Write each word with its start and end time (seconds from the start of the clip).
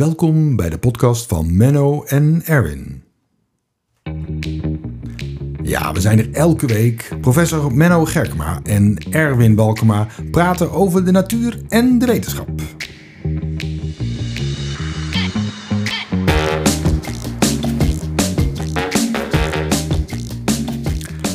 Welkom 0.00 0.56
bij 0.56 0.70
de 0.70 0.78
podcast 0.78 1.28
van 1.28 1.56
Menno 1.56 2.04
en 2.04 2.42
Erwin. 2.44 3.02
Ja, 5.62 5.92
we 5.92 6.00
zijn 6.00 6.18
er 6.18 6.32
elke 6.32 6.66
week. 6.66 7.10
Professor 7.20 7.74
Menno 7.74 8.04
Gerkema 8.04 8.60
en 8.62 8.98
Erwin 9.10 9.54
Balkema 9.54 10.06
praten 10.30 10.72
over 10.72 11.04
de 11.04 11.10
natuur 11.10 11.60
en 11.68 11.98
de 11.98 12.06
wetenschap. 12.06 12.48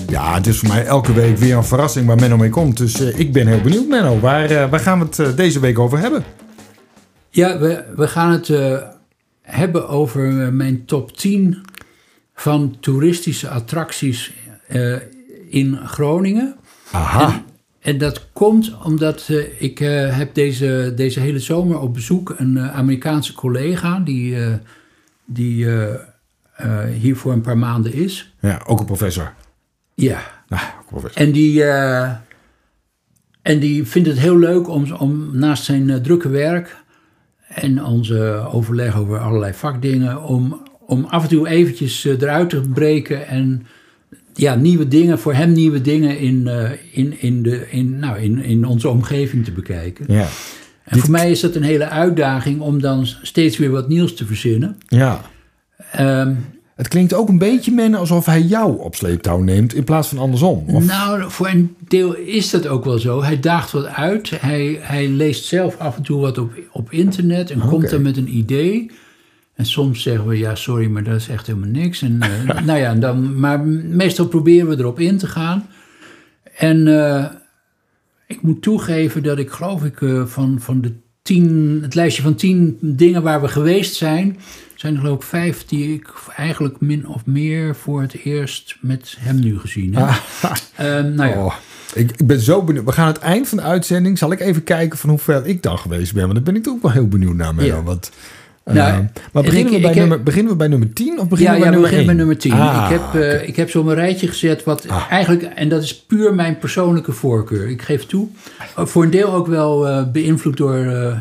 Ja, 0.08 0.34
het 0.34 0.48
is 0.48 0.60
voor 0.60 0.68
mij 0.68 0.86
elke 0.86 1.14
week 1.14 1.38
weer 1.38 1.56
een 1.56 1.64
verrassing 1.64 2.08
waar 2.08 2.20
Menno 2.20 2.38
mee 2.38 2.50
komt. 2.50 2.78
Dus 2.78 3.00
eh, 3.00 3.20
ik 3.20 3.34
ben 3.34 3.48
heel 3.48 3.62
benieuwd, 3.62 3.88
Menno. 3.88 4.20
Waar, 4.20 4.50
eh, 4.50 4.70
waar 4.70 4.80
gaan 4.80 5.00
we 5.00 5.06
het 5.06 5.20
eh, 5.20 5.36
deze 5.36 5.60
week 5.60 5.80
over 5.80 6.00
hebben? 6.00 6.24
Ja, 7.36 7.60
we, 7.60 7.84
we 7.96 8.08
gaan 8.08 8.32
het 8.32 8.50
eh, 8.50 8.78
hebben 9.42 9.88
over 9.90 10.42
eh, 10.42 10.50
mijn 10.50 10.86
top 10.86 11.18
10 11.18 11.66
van 12.34 12.78
toeristische 12.80 13.50
attracties 13.50 14.34
eh, 14.68 14.96
in 15.50 15.78
Groningen. 15.78 16.56
Aha. 16.92 17.44
En 17.80 17.98
dat 17.98 18.28
komt 18.34 18.84
omdat 18.84 19.30
ik 19.58 19.78
heb 20.12 20.34
deze, 20.34 20.94
deze 20.96 21.20
hele 21.20 21.40
zomer 21.40 21.80
op 21.80 21.94
bezoek 21.94 22.36
een 22.38 22.60
Amerikaanse 22.60 23.34
collega 23.34 24.00
die, 24.00 24.38
die 25.26 25.68
hier 27.00 27.16
voor 27.16 27.32
een 27.32 27.42
paar 27.42 27.58
maanden 27.58 27.94
is. 27.94 28.34
Ja, 28.40 28.62
ook 28.66 28.80
een 28.80 28.86
professor. 28.86 29.34
Ja, 29.94 30.22
ook 30.50 30.60
een 30.60 30.86
professor. 30.88 31.22
en 31.22 31.32
die, 31.32 31.64
en 33.42 33.60
die 33.60 33.88
vindt 33.88 34.08
het 34.08 34.20
heel 34.20 34.38
leuk 34.38 34.70
om, 34.70 34.94
om 34.94 35.38
naast 35.38 35.64
zijn 35.64 36.02
drukke 36.02 36.30
werk 36.30 36.84
en 37.48 37.84
onze 37.84 38.48
overleg 38.52 38.98
over 38.98 39.20
allerlei 39.20 39.54
vakdingen, 39.54 40.24
om, 40.24 40.62
om 40.80 41.06
af 41.06 41.24
en 41.24 41.30
toe 41.30 41.48
eventjes 41.48 42.06
eh, 42.06 42.22
eruit 42.22 42.50
te 42.50 42.62
breken 42.74 43.28
en 43.28 43.66
ja, 44.34 44.56
nieuwe 44.56 44.88
dingen, 44.88 45.20
voor 45.20 45.34
hem 45.34 45.52
nieuwe 45.52 45.82
dingen 45.82 46.20
in, 46.20 46.48
eh, 46.48 46.72
in, 46.92 47.22
in, 47.22 47.44
de, 47.44 47.70
in, 47.70 48.00
nou, 48.00 48.20
in, 48.20 48.44
in 48.44 48.66
onze 48.66 48.90
omgeving 48.90 49.46
te 49.46 49.52
bekijken. 49.52 50.06
Ja. 50.08 50.28
En 50.84 51.00
voor 51.00 51.12
mij 51.12 51.32
is 51.32 51.40
dat 51.40 51.56
een 51.56 51.64
hele 51.64 51.90
uitdaging 51.90 52.62
om 52.62 52.82
dan 52.82 53.06
steeds 53.06 53.58
weer 53.58 53.72
wat 53.72 53.88
nieuws 53.88 54.16
te 54.16 54.26
verzinnen. 54.26 54.78
ja. 54.88 55.22
Ehm, 55.92 56.34
Het 56.76 56.88
klinkt 56.88 57.14
ook 57.14 57.30
een 57.30 57.38
beetje, 57.38 57.72
men, 57.72 57.96
alsof 57.96 58.26
hij 58.26 58.42
jou 58.42 58.80
op 58.80 58.96
sleeptouw 58.96 59.40
neemt 59.40 59.74
in 59.74 59.84
plaats 59.84 60.08
van 60.08 60.18
andersom. 60.18 60.64
Of, 60.68 60.86
Nou, 60.86 61.32
voor 61.32 61.48
een 61.48 61.76
deel 61.88 62.16
is 62.16 62.50
dat 62.50 62.68
ook 62.68 62.86
wel 62.86 63.00
zo. 63.00 63.24
Hij 63.24 63.40
daagt 63.40 63.72
wat 63.72 63.86
uit. 63.86 64.30
Hij, 64.30 64.78
hij 64.82 65.08
leest 65.08 65.46
zelf 65.46 65.78
af 65.78 65.98
en 65.98 66.04
toe 66.04 66.22
wat 66.22 66.38
op, 66.38 66.54
op 66.72 66.92
internet 66.92 67.52
en 67.52 67.60
komt 67.60 67.90
dan 67.90 68.02
met 68.02 68.18
een 68.18 68.38
idee. 68.38 68.92
En 69.56 69.66
soms 69.66 70.02
zeggen 70.02 70.28
we, 70.28 70.38
ja, 70.38 70.56
sorry, 70.56 70.88
maar 70.88 71.04
dat 71.04 71.16
is 71.16 71.30
echt 71.30 71.48
helemaal 71.48 71.70
niks. 71.70 72.02
En, 72.02 72.22
eh, 72.22 72.62
nou 72.68 72.80
ja, 72.80 72.96
dan, 72.96 73.40
maar 73.40 73.66
meestal 73.68 74.28
proberen 74.28 74.68
we 74.70 74.78
erop 74.78 75.00
in 75.00 75.18
te 75.18 75.28
gaan. 75.28 75.68
En 76.58 76.88
eh, 76.88 77.26
ik 78.28 78.42
moet 78.42 78.62
toegeven 78.62 79.24
dat 79.24 79.38
ik 79.38 79.50
geloof 79.50 79.84
ik 79.84 80.02
eh, 80.02 80.26
van, 80.26 80.60
van 80.60 80.82
de 80.82 80.92
tien, 81.22 81.80
het 81.82 81.96
lijstje 81.96 82.22
van 82.22 82.36
tien 82.36 82.78
dingen 82.82 83.24
waar 83.24 83.42
we 83.42 83.48
geweest 83.48 83.96
zijn, 83.96 84.38
zijn 84.86 84.98
er 84.98 85.04
geloof 85.04 85.18
ik 85.22 85.30
vijf 85.30 85.66
die 85.66 85.94
ik 85.94 86.14
eigenlijk 86.36 86.76
min 86.80 87.08
of 87.08 87.26
meer 87.26 87.76
voor 87.76 88.02
het 88.02 88.14
eerst 88.24 88.78
met 88.82 89.16
hem 89.20 89.40
nu 89.40 89.60
gezien 89.60 89.96
heb. 89.96 90.22
Ehm, 90.76 91.14
nou 91.14 91.30
ja, 91.30 91.44
Oh, 91.46 91.54
ik, 91.94 92.12
ik 92.18 92.28
ben 92.28 92.40
zo 92.40 92.64
benieuwd. 92.64 92.86
We 92.86 92.92
gaan 92.92 93.08
aan 93.08 93.14
het 93.14 93.22
eind 93.22 93.48
van 93.48 93.58
de 93.58 93.64
uitzending. 93.64 94.18
Zal 94.18 94.32
ik 94.32 94.40
even 94.40 94.64
kijken 94.64 94.98
van 94.98 95.10
hoe 95.10 95.20
ver 95.20 95.46
ik 95.46 95.64
dan 95.64 95.78
geweest 95.78 96.14
ben? 96.14 96.22
Want 96.24 96.34
daar 96.34 96.44
ben 96.44 96.56
ik 96.56 96.68
ook 96.68 96.82
wel 96.82 96.92
heel 96.92 97.08
benieuwd 97.08 97.36
naar. 97.36 97.56
Menno. 97.56 97.76
Ja. 97.76 97.84
Want, 97.84 98.12
eh, 98.64 98.74
Nou, 98.76 99.06
maar 99.32 99.44
beginnen, 99.44 99.66
ik- 99.66 99.72
we 99.72 99.80
bij 99.80 99.90
heb- 99.90 100.00
nummer, 100.00 100.24
beginnen 100.24 100.52
we 100.52 100.58
bij 100.58 100.68
nummer 100.68 100.94
10 100.94 101.20
of 101.20 101.28
beginnen 101.28 101.54
ja, 101.58 101.60
we 101.60 101.66
bij 101.70 101.80
ja, 101.80 101.80
we 101.80 101.82
nummer 101.82 101.90
beginnen 101.90 102.00
1? 102.00 102.06
met 102.06 102.18
nummer 102.18 102.38
10. 102.38 102.52
Ah, 102.52 102.90
ik, 102.92 103.00
heb, 103.00 103.22
eh, 103.42 103.48
ik 103.48 103.56
heb 103.56 103.70
zo 103.70 103.88
een 103.88 103.94
rijtje 103.96 104.28
gezet 104.28 104.64
wat 104.64 104.86
eigenlijk, 105.10 105.44
en 105.44 105.70
dat 105.70 105.84
is 105.84 105.96
puur 106.04 106.34
mijn 106.36 106.58
persoonlijke 106.58 107.12
voorkeur. 107.12 107.70
Ik 107.70 107.82
geef 107.82 108.06
toe, 108.06 108.28
eh, 108.76 108.86
voor 108.86 109.04
een 109.04 109.10
deel 109.10 109.34
ook 109.34 109.48
wel 109.48 109.88
eh, 109.88 110.12
beïnvloed 110.12 110.58
door 110.58 111.14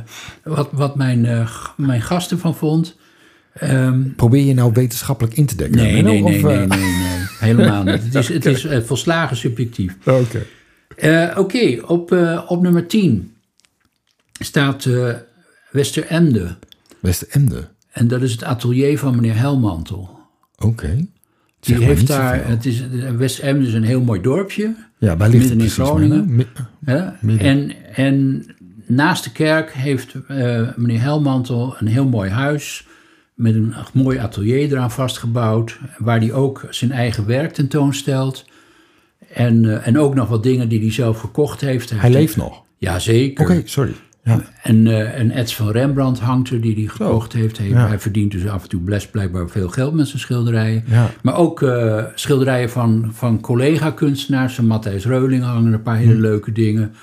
wat, 0.44 0.69
wat 0.72 0.97
mijn, 0.97 1.48
mijn 1.76 2.03
gasten 2.03 2.38
van 2.38 2.54
vond. 2.54 2.97
Ehm, 3.54 4.03
Probeer 4.16 4.44
je 4.44 4.54
nou 4.54 4.72
wetenschappelijk 4.72 5.37
in 5.37 5.47
te 5.47 5.56
dekken? 5.56 5.76
nee, 5.76 5.92
nee, 5.92 6.03
nee, 6.03 6.22
of, 6.22 6.31
nee, 6.31 6.53
eh, 6.53 6.69
nee, 6.69 6.78
nee, 6.78 7.26
helemaal 7.38 7.82
niet. 7.82 8.03
Het 8.04 8.15
is, 8.15 8.28
het 8.28 8.47
is 8.47 8.65
eh, 8.65 8.81
volslagen 8.82 9.37
subjectief. 9.37 9.97
Oké. 10.22 10.42
Eh, 10.97 11.38
Oké, 11.38 11.81
op, 11.87 12.12
eh, 12.12 12.42
op 12.48 12.62
nummer 12.62 12.87
10 12.87 13.34
staat 14.41 14.84
eh 14.84 15.09
Westeremde. 15.70 16.56
Westeremde. 17.00 17.69
En 17.92 18.09
dat 18.09 18.22
is 18.22 18.32
het 18.32 18.44
atelier 18.44 18.98
van 18.98 19.15
meneer 19.15 19.37
Helmantel. 19.37 20.19
Oké. 20.59 20.86
Die 20.94 21.06
Zeg 21.60 21.78
maar 21.78 21.88
heeft 21.88 22.06
daar, 22.06 22.48
het 22.48 22.66
is, 22.66 22.82
West-Emden 23.16 23.66
is 23.69 23.75
een 23.75 23.82
heel 23.82 24.00
mooi 24.00 24.21
dorpje. 24.21 24.75
Ja, 24.98 25.16
waar 25.16 25.28
ligt 25.28 25.48
midden 25.48 25.60
in? 25.60 25.71
Groningen. 25.71 26.47
Midden. 27.21 27.41
En, 27.41 27.72
en 27.94 28.47
naast 28.86 29.25
de 29.25 29.32
kerk 29.32 29.72
heeft 29.72 30.15
eh, 30.28 30.69
meneer 30.76 31.00
Helmantel 31.00 31.75
een 31.78 31.86
heel 31.86 32.09
mooi 32.09 32.31
huis. 32.31 32.86
Met 33.34 33.55
een 33.55 33.75
mooi 33.93 34.19
atelier 34.19 34.71
eraan 34.72 34.91
vastgebouwd. 34.91 35.78
Waar 35.99 36.19
hij 36.19 36.33
ook 36.33 36.67
zijn 36.71 36.93
eigen 36.93 37.27
werk 37.27 37.53
tentoonstelt. 37.53 38.45
En, 39.33 39.65
eh, 39.65 39.87
en 39.87 39.99
ook 39.99 40.15
nog 40.15 40.28
wat 40.28 40.43
dingen 40.43 40.69
die 40.69 40.81
hij 40.81 40.93
zelf 40.93 41.21
gekocht 41.21 41.61
heeft. 41.61 41.91
Hij 41.91 42.11
leeft 42.11 42.37
nog. 42.37 42.62
Ja, 42.78 42.99
zeker. 42.99 43.45
Oké, 43.45 43.62
sorry. 43.65 43.93
Ja. 44.25 44.41
En 44.62 44.87
eh, 44.87 45.19
een 45.19 45.31
ets 45.31 45.56
van 45.56 45.71
Rembrandt 45.71 46.19
hangt 46.19 46.50
er 46.50 46.61
die 46.61 46.75
hij 46.75 46.84
gekocht 46.87 47.33
heeft. 47.33 47.59
Hij, 47.59 47.69
Ja. 47.69 47.89
hij 47.89 47.99
verdient 47.99 48.33
dus 48.33 48.47
af 48.49 48.62
en 48.62 48.69
toe 48.69 48.81
best 48.81 49.11
blijkbaar 49.11 49.49
veel 49.49 49.69
geld 49.69 49.95
met 49.95 50.09
zijn 50.09 50.21
schilderijen. 50.21 50.84
Ja. 50.87 51.11
Maar 51.22 51.37
ook 51.37 51.62
eh, 51.62 52.05
schilderijen 52.15 52.71
van, 52.71 53.11
van 53.12 53.41
collega-kunstenaars. 53.41 54.55
Van 54.55 54.66
Matthijs 54.66 55.06
Reuling 55.06 55.43
hangen 55.45 55.66
er 55.66 55.72
een 55.72 55.83
paar 55.83 55.97
hele 55.97 56.15
Hm. 56.15 56.21
leuke 56.21 56.53
dingen. 56.53 56.95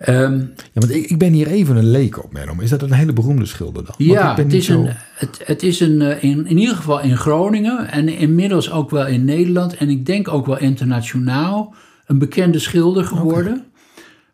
Ehm, 0.00 0.38
Ja, 0.38 0.46
want 0.72 0.90
ik, 0.94 1.10
ik 1.10 1.18
ben 1.18 1.32
hier 1.32 1.46
even 1.46 1.76
een 1.76 1.90
leek 1.90 2.24
op, 2.24 2.32
Menno. 2.32 2.54
Is 2.60 2.70
dat 2.70 2.82
een 2.82 2.92
hele 2.92 3.12
beroemde 3.12 3.46
schilder 3.46 3.84
dan? 3.84 3.94
Want 3.98 4.10
ja, 4.10 4.34
het 4.36 4.52
is, 4.52 4.64
zo- 4.66 4.80
een, 4.84 4.94
het, 5.14 5.40
het 5.44 5.62
is 5.62 5.80
een, 5.80 6.02
eh, 6.02 6.22
in, 6.24 6.46
in 6.46 6.58
ieder 6.58 6.76
geval 6.76 7.00
in 7.00 7.16
Groningen 7.16 7.88
en 7.90 8.08
inmiddels 8.08 8.70
ook 8.70 8.90
wel 8.90 9.06
in 9.06 9.24
Nederland 9.24 9.76
en 9.76 9.88
ik 9.88 10.06
denk 10.06 10.28
ook 10.28 10.46
wel 10.46 10.58
internationaal 10.58 11.74
een 12.06 12.18
bekende 12.18 12.58
schilder 12.58 13.04
geworden. 13.04 13.64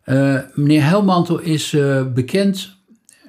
Eh, 0.03 0.37
meneer 0.53 0.83
Helmantel 0.83 1.39
is 1.39 1.73
eh, 1.73 2.03
bekend 2.13 2.75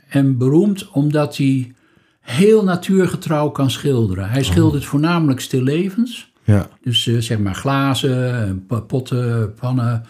en 0.08 0.36
beroemd 0.38 0.88
omdat 0.90 1.36
hij 1.36 1.72
heel 2.20 2.64
natuurgetrouw 2.64 3.48
kan 3.50 3.70
schilderen. 3.70 4.30
Hij 4.30 4.42
schildert 4.42 4.84
voornamelijk 4.84 5.40
stillevens. 5.40 6.32
Ja. 6.44 6.68
Dus 6.82 7.06
eh, 7.06 7.18
zeg 7.18 7.38
maar 7.38 7.54
glazen, 7.54 8.66
potten, 8.86 9.54
pannen. 9.54 10.02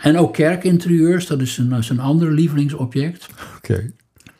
En 0.00 0.18
ook 0.18 0.32
kerkinterieurs, 0.32 1.26
dat 1.26 1.40
is 1.40 1.54
zijn, 1.54 1.84
zijn 1.84 2.00
andere 2.00 2.30
lievelingsobject. 2.30 3.26
Oké. 3.56 3.92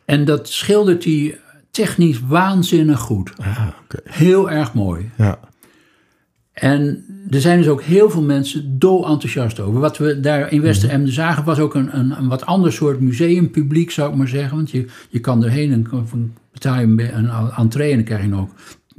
En 0.04 0.24
dat 0.24 0.48
schildert 0.48 1.04
hij 1.04 1.38
technisch 1.70 2.20
waanzinnig 2.20 3.00
goed. 3.00 3.32
Ah. 3.38 3.68
Heel 4.04 4.50
erg 4.50 4.74
mooi. 4.74 5.10
Ja. 5.16 5.38
En 6.52 7.04
er 7.30 7.40
zijn 7.40 7.58
dus 7.58 7.68
ook 7.68 7.82
heel 7.82 8.10
veel 8.10 8.22
mensen 8.22 8.78
dol 8.78 9.08
enthousiast 9.08 9.60
over. 9.60 9.80
Wat 9.80 9.98
we 9.98 10.20
daar 10.20 10.52
in 10.52 10.60
Westeremden 10.60 11.12
zagen 11.12 11.44
was 11.44 11.58
ook 11.58 11.74
een, 11.74 11.98
een, 11.98 12.18
een 12.18 12.28
wat 12.28 12.46
ander 12.46 12.72
soort 12.72 13.00
museumpubliek, 13.00 13.90
zou 13.90 14.10
ik 14.10 14.16
maar 14.16 14.28
zeggen. 14.28 14.56
Want 14.56 14.70
je, 14.70 14.86
je 15.08 15.20
kan 15.20 15.44
erheen 15.44 15.72
en 15.72 16.06
betaal 16.52 16.80
je 16.80 16.86
een, 16.86 17.28
een 17.36 17.50
entree 17.56 17.90
en 17.90 17.96
dan 17.96 18.04
krijg 18.04 18.22
je 18.22 18.28
nog 18.28 18.48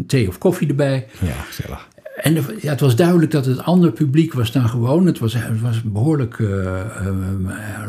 thee 0.07 0.27
of 0.27 0.37
koffie 0.37 0.67
erbij. 0.67 1.07
Ja, 1.21 1.31
gezellig. 1.33 1.87
En 2.23 2.33
ja, 2.33 2.69
het 2.69 2.79
was 2.79 2.95
duidelijk 2.95 3.31
dat 3.31 3.45
het 3.45 3.63
ander 3.63 3.91
publiek 3.91 4.33
was 4.33 4.51
dan 4.51 4.69
gewoon. 4.69 5.05
Het 5.05 5.19
was, 5.19 5.33
het 5.33 5.61
was 5.61 5.81
behoorlijk 5.81 6.39
eh, 6.39 6.79
eh, 6.79 7.07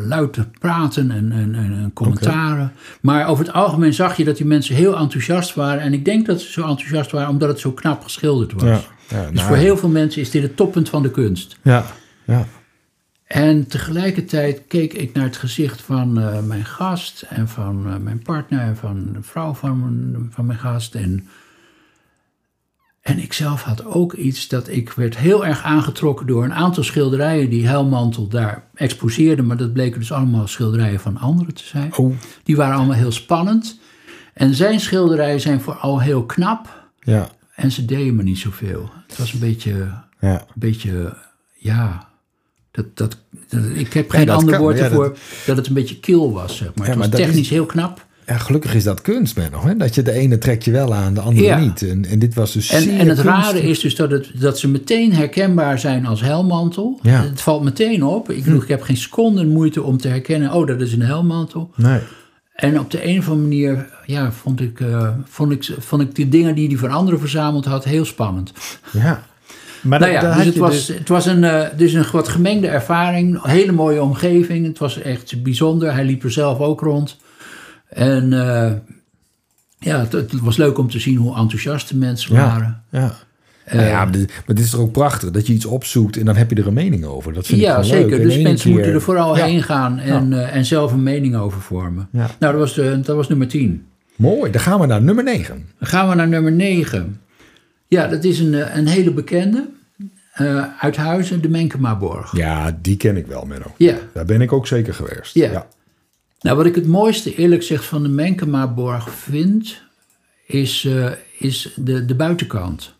luid 0.07 0.33
te 0.33 0.45
praten 0.59 1.11
en, 1.11 1.31
en, 1.31 1.55
en, 1.55 1.71
en 1.71 1.91
commentaren. 1.93 2.71
Maar 3.01 3.27
over 3.27 3.45
het 3.45 3.53
algemeen 3.53 3.93
zag 3.93 4.17
je 4.17 4.23
dat 4.23 4.37
die 4.37 4.45
mensen 4.45 4.75
heel 4.75 4.97
enthousiast 4.97 5.53
waren. 5.53 5.81
En 5.81 5.93
ik 5.93 6.05
denk 6.05 6.25
dat 6.25 6.41
ze 6.41 6.51
zo 6.51 6.67
enthousiast 6.67 7.11
waren 7.11 7.29
omdat 7.29 7.49
het 7.49 7.59
zo 7.59 7.71
knap 7.71 8.03
geschilderd 8.03 8.53
was. 8.53 8.63
Ja. 8.63 8.81
Ja, 9.07 9.25
Dus 9.25 9.33
nou, 9.33 9.47
voor 9.47 9.57
heel 9.57 9.77
veel 9.77 9.89
mensen 9.89 10.21
is 10.21 10.31
dit 10.31 10.41
het 10.41 10.55
toppunt 10.55 10.89
van 10.89 11.01
de 11.01 11.11
kunst. 11.11 11.57
Ja. 11.61 11.85
Ja. 12.25 12.45
En 13.25 13.67
tegelijkertijd 13.67 14.61
keek 14.67 14.93
ik 14.93 15.13
naar 15.13 15.25
het 15.25 15.37
gezicht 15.37 15.81
van 15.81 16.19
eh, 16.19 16.39
mijn 16.41 16.65
gast 16.65 17.25
en 17.29 17.47
van 17.47 18.03
mijn 18.03 18.21
partner 18.23 18.59
en 18.59 18.77
van 18.77 19.09
de 19.13 19.21
vrouw 19.21 19.53
van 19.53 20.29
van 20.31 20.45
mijn 20.45 20.59
gast. 20.59 20.95
En, 20.95 21.27
en 23.05 23.19
ik 23.19 23.33
zelf 23.33 23.61
had 23.63 23.85
ook 23.85 24.13
iets 24.13 24.47
dat 24.47 24.67
ik 24.67 24.89
werd 24.91 25.17
heel 25.17 25.45
erg 25.45 25.63
aangetrokken 25.63 26.27
door 26.27 26.43
een 26.43 26.53
aantal 26.53 26.83
schilderijen 26.83 27.49
die 27.49 27.67
Helmantel 27.67 28.27
daar 28.27 28.63
exposeerde. 28.75 29.41
Maar 29.41 29.57
dat 29.57 29.73
bleken 29.73 29.99
dus 29.99 30.11
allemaal 30.11 30.47
schilderijen 30.47 30.99
van 30.99 31.17
anderen 31.17 31.53
te 31.53 31.63
zijn. 31.63 31.97
Oh. 31.97 32.13
Die 32.43 32.55
waren 32.55 32.75
allemaal 32.75 32.95
heel 32.95 33.11
spannend. 33.11 33.79
En 34.33 34.55
zijn 34.55 34.79
schilderijen 34.79 35.41
zijn 35.41 35.61
vooral 35.61 36.01
heel 36.01 36.23
knap. 36.25 36.87
Ja. 36.99 37.29
En 37.55 37.71
ze 37.71 37.85
deden 37.85 38.15
me 38.15 38.23
niet 38.23 38.37
zoveel. 38.39 38.89
Het 39.07 39.17
was 39.17 39.33
een 39.33 39.39
beetje, 39.39 39.73
Ja. 40.19 40.39
een 40.39 40.45
beetje 40.55 41.17
ja, 41.53 42.07
Dat, 42.71 42.85
dat, 42.97 43.17
dat- 43.49 43.63
ik 43.73 43.93
heb 43.93 44.09
geen 44.09 44.25
dat 44.25 44.37
ander 44.37 44.59
woord 44.59 44.77
ja, 44.77 44.83
ervoor 44.83 45.17
dat... 45.45 45.57
het 45.57 45.67
een 45.67 45.73
beetje 45.73 45.99
kil 45.99 46.31
was, 46.33 46.57
zeg 46.57 46.75
maar. 46.75 46.85
Ja, 46.87 46.91
het 46.91 47.09
was 47.11 47.19
technisch 47.19 47.39
is- 47.39 47.49
heel 47.49 47.65
knap. 47.65 48.05
Ja, 48.25 48.37
gelukkig 48.37 48.75
is 48.75 48.83
dat 48.83 49.01
kunst, 49.01 49.35
Menno. 49.35 49.61
Hè? 49.65 49.77
Dat 49.77 49.95
je 49.95 50.01
de 50.01 50.11
ene 50.11 50.37
trek 50.37 50.61
je 50.61 50.71
wel 50.71 50.93
aan, 50.93 51.13
de 51.13 51.21
andere 51.21 51.45
Ja. 51.45 51.59
niet. 51.59 51.81
En, 51.81 52.05
en 52.05 52.19
dit 52.19 52.33
was 52.33 52.51
dus 52.51 52.69
En, 52.69 52.97
en 52.97 53.07
het 53.07 53.19
rare 53.19 53.61
is 53.61 53.79
dus 53.79 53.95
dat, 53.95 54.11
het, 54.11 54.31
dat 54.33 54.59
ze 54.59 54.67
meteen 54.67 55.13
herkenbaar 55.13 55.79
zijn 55.79 56.05
als 56.05 56.21
helmmantel. 56.21 56.99
Ja. 57.01 57.23
Het 57.23 57.41
valt 57.41 57.63
meteen 57.63 58.03
op. 58.03 58.31
Ik, 58.31 58.43
bedoel, 58.43 58.61
ik 58.61 58.67
heb 58.67 58.81
geen 58.81 58.97
seconde 58.97 59.45
moeite 59.45 59.83
om 59.83 59.97
te 59.97 60.07
herkennen, 60.07 60.53
oh, 60.53 60.67
dat 60.67 60.81
is 60.81 60.93
een 60.93 61.01
helmmantel. 61.01 61.71
Nee. 61.75 61.99
En 62.55 62.79
op 62.79 62.91
de 62.91 63.07
een 63.07 63.17
of 63.17 63.29
andere 63.29 63.47
manier 63.47 63.89
ja, 64.05 64.31
vond, 64.31 64.61
ik, 64.61 64.79
eh, 64.79 65.09
vond, 65.25 65.51
ik, 65.51 65.69
vond 65.79 66.01
ik 66.01 66.15
die 66.15 66.29
dingen 66.29 66.55
die 66.55 66.67
hij 66.67 66.77
van 66.77 66.89
anderen 66.89 67.19
verzameld 67.19 67.65
had 67.65 67.83
heel 67.83 68.05
spannend. 68.05 68.51
Ja. 68.91 69.23
Maar 69.81 69.99
Nou 69.99 70.11
ja, 70.11 70.35
dus 70.35 70.45
het 70.45 70.57
was, 70.57 70.87
het 70.87 71.09
was 71.09 71.25
een, 71.25 71.43
eh, 71.43 71.67
dus 71.77 71.93
een 71.93 72.05
wat 72.11 72.27
gemengde 72.27 72.67
ervaring. 72.67 73.43
Hele 73.43 73.71
mooie 73.71 74.01
omgeving. 74.01 74.65
Het 74.65 74.77
was 74.77 75.01
echt 75.01 75.43
bijzonder. 75.43 75.93
Hij 75.93 76.05
liep 76.05 76.23
er 76.23 76.31
zelf 76.31 76.59
ook 76.59 76.81
rond. 76.81 77.17
En 77.89 78.33
eh, 78.33 78.71
ja, 79.79 79.99
het, 79.99 80.11
het 80.11 80.39
was 80.39 80.57
leuk 80.57 80.77
om 80.77 80.89
te 80.89 80.99
zien 80.99 81.15
hoe 81.17 81.35
enthousiast 81.37 81.89
de 81.89 81.95
mensen 81.97 82.33
waren. 82.35 82.83
Ja, 82.89 82.99
ja. 82.99 83.13
Nou 83.75 83.85
ja, 83.87 84.05
dit- 84.05 84.27
maar 84.45 84.55
dit 84.55 84.65
is 84.65 84.69
toch 84.69 84.79
ook 84.79 84.91
prachtig 84.91 85.31
dat 85.31 85.47
je 85.47 85.53
iets 85.53 85.65
opzoekt 85.65 86.17
en 86.17 86.25
dan 86.25 86.35
heb 86.35 86.49
je 86.49 86.55
er 86.55 86.67
een 86.67 86.73
mening 86.73 87.05
over. 87.05 87.33
Dat 87.33 87.45
vind 87.45 87.59
ik 87.59 87.65
Ja, 87.65 87.71
gewoon 87.71 87.85
zeker. 87.89 88.09
leuk. 88.09 88.21
Dus 88.21 88.37
mensen 88.41 88.57
keer- 88.65 88.71
moeten 88.71 88.93
er 88.93 89.01
vooral 89.01 89.37
Ja. 89.37 89.45
heen 89.45 89.63
gaan 89.63 89.99
en, 89.99 90.33
eh, 90.33 90.55
en 90.55 90.65
zelf 90.65 90.91
een 90.91 91.03
mening 91.03 91.35
over 91.35 91.61
vormen. 91.61 92.07
Nou, 92.11 92.29
dat 92.39 92.53
was, 92.55 92.73
de, 92.73 92.99
dat 93.03 93.15
was 93.15 93.27
nummer 93.29 93.47
10. 93.47 93.85
Mooi, 94.15 94.51
dan 94.51 94.61
gaan 94.61 94.79
we 94.79 94.85
naar 94.85 95.01
nummer 95.01 95.23
9. 95.23 95.65
Dan 95.79 95.87
gaan 95.87 96.09
we 96.09 96.15
naar 96.15 96.27
nummer 96.27 96.51
9. 96.51 97.21
Ja, 97.87 98.07
dat 98.07 98.23
is 98.23 98.39
een, 98.39 98.53
eh, 98.53 98.75
een 98.75 98.87
hele 98.87 99.11
bekende. 99.11 99.67
eh 100.33 100.63
uit 100.79 100.95
Huizen, 100.95 101.41
de 101.41 101.49
Menkemaborg. 101.49 102.37
Ja, 102.37 102.77
die 102.81 102.97
ken 102.97 103.17
ik 103.17 103.27
wel, 103.27 103.45
Menno. 103.45 103.65
Ja. 103.77 103.95
Daar 104.13 104.25
ben 104.25 104.41
ik 104.41 104.53
ook 104.53 104.67
zeker 104.67 104.93
geweest. 104.93 105.33
Ja. 105.33 105.67
Nou, 106.45 106.57
wat 106.57 106.65
ik 106.65 106.75
het 106.75 106.87
mooiste 106.87 107.35
eerlijk 107.35 107.61
gezegd 107.61 107.85
van 107.85 108.03
de 108.03 108.09
Menkemaborg 108.09 109.09
vind, 109.09 109.81
is, 110.45 110.85
eh, 110.85 111.11
is 111.39 111.73
de, 111.75 112.05
de 112.05 112.15
buitenkant. 112.15 112.93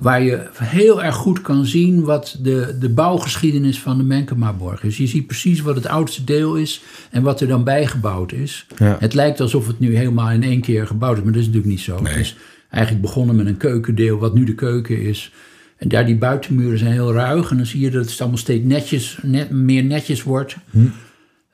Waar 0.00 0.22
je 0.22 0.48
heel 0.54 1.02
erg 1.02 1.14
goed 1.14 1.40
kan 1.40 1.66
zien 1.66 2.04
wat 2.04 2.38
de, 2.42 2.76
de 2.80 2.88
bouwgeschiedenis 2.88 3.80
van 3.80 3.96
de 3.98 4.04
Menkemaborg 4.04 4.82
is. 4.82 4.96
Je 4.96 5.06
ziet 5.06 5.26
precies 5.26 5.60
wat 5.60 5.74
het 5.74 5.86
oudste 5.86 6.24
deel 6.24 6.56
is 6.56 6.82
en 7.10 7.22
wat 7.22 7.40
er 7.40 7.48
dan 7.48 7.64
bijgebouwd 7.64 8.32
is. 8.32 8.66
Ja. 8.78 8.96
Het 9.00 9.14
lijkt 9.14 9.40
alsof 9.40 9.66
het 9.66 9.78
nu 9.78 9.96
helemaal 9.96 10.30
in 10.30 10.42
één 10.42 10.60
keer 10.60 10.86
gebouwd 10.86 11.16
is, 11.16 11.22
maar 11.22 11.32
dat 11.32 11.40
is 11.40 11.46
natuurlijk 11.46 11.72
niet 11.72 11.84
zo. 11.84 12.00
Nee. 12.00 12.12
Het 12.12 12.22
is 12.22 12.36
eigenlijk 12.70 13.04
begonnen 13.04 13.36
met 13.36 13.46
een 13.46 13.56
keukendeel, 13.56 14.18
wat 14.18 14.34
nu 14.34 14.44
de 14.44 14.54
keuken 14.54 15.02
is. 15.02 15.32
En 15.76 15.88
daar 15.88 16.06
die 16.06 16.16
buitenmuren 16.16 16.78
zijn 16.78 16.92
heel 16.92 17.12
ruig. 17.12 17.50
En 17.50 17.56
dan 17.56 17.66
zie 17.66 17.80
je 17.80 17.90
dat 17.90 18.10
het 18.10 18.20
allemaal 18.20 18.38
steeds 18.38 18.64
netjes, 18.64 19.18
net, 19.22 19.50
meer 19.50 19.84
netjes 19.84 20.22
wordt. 20.22 20.56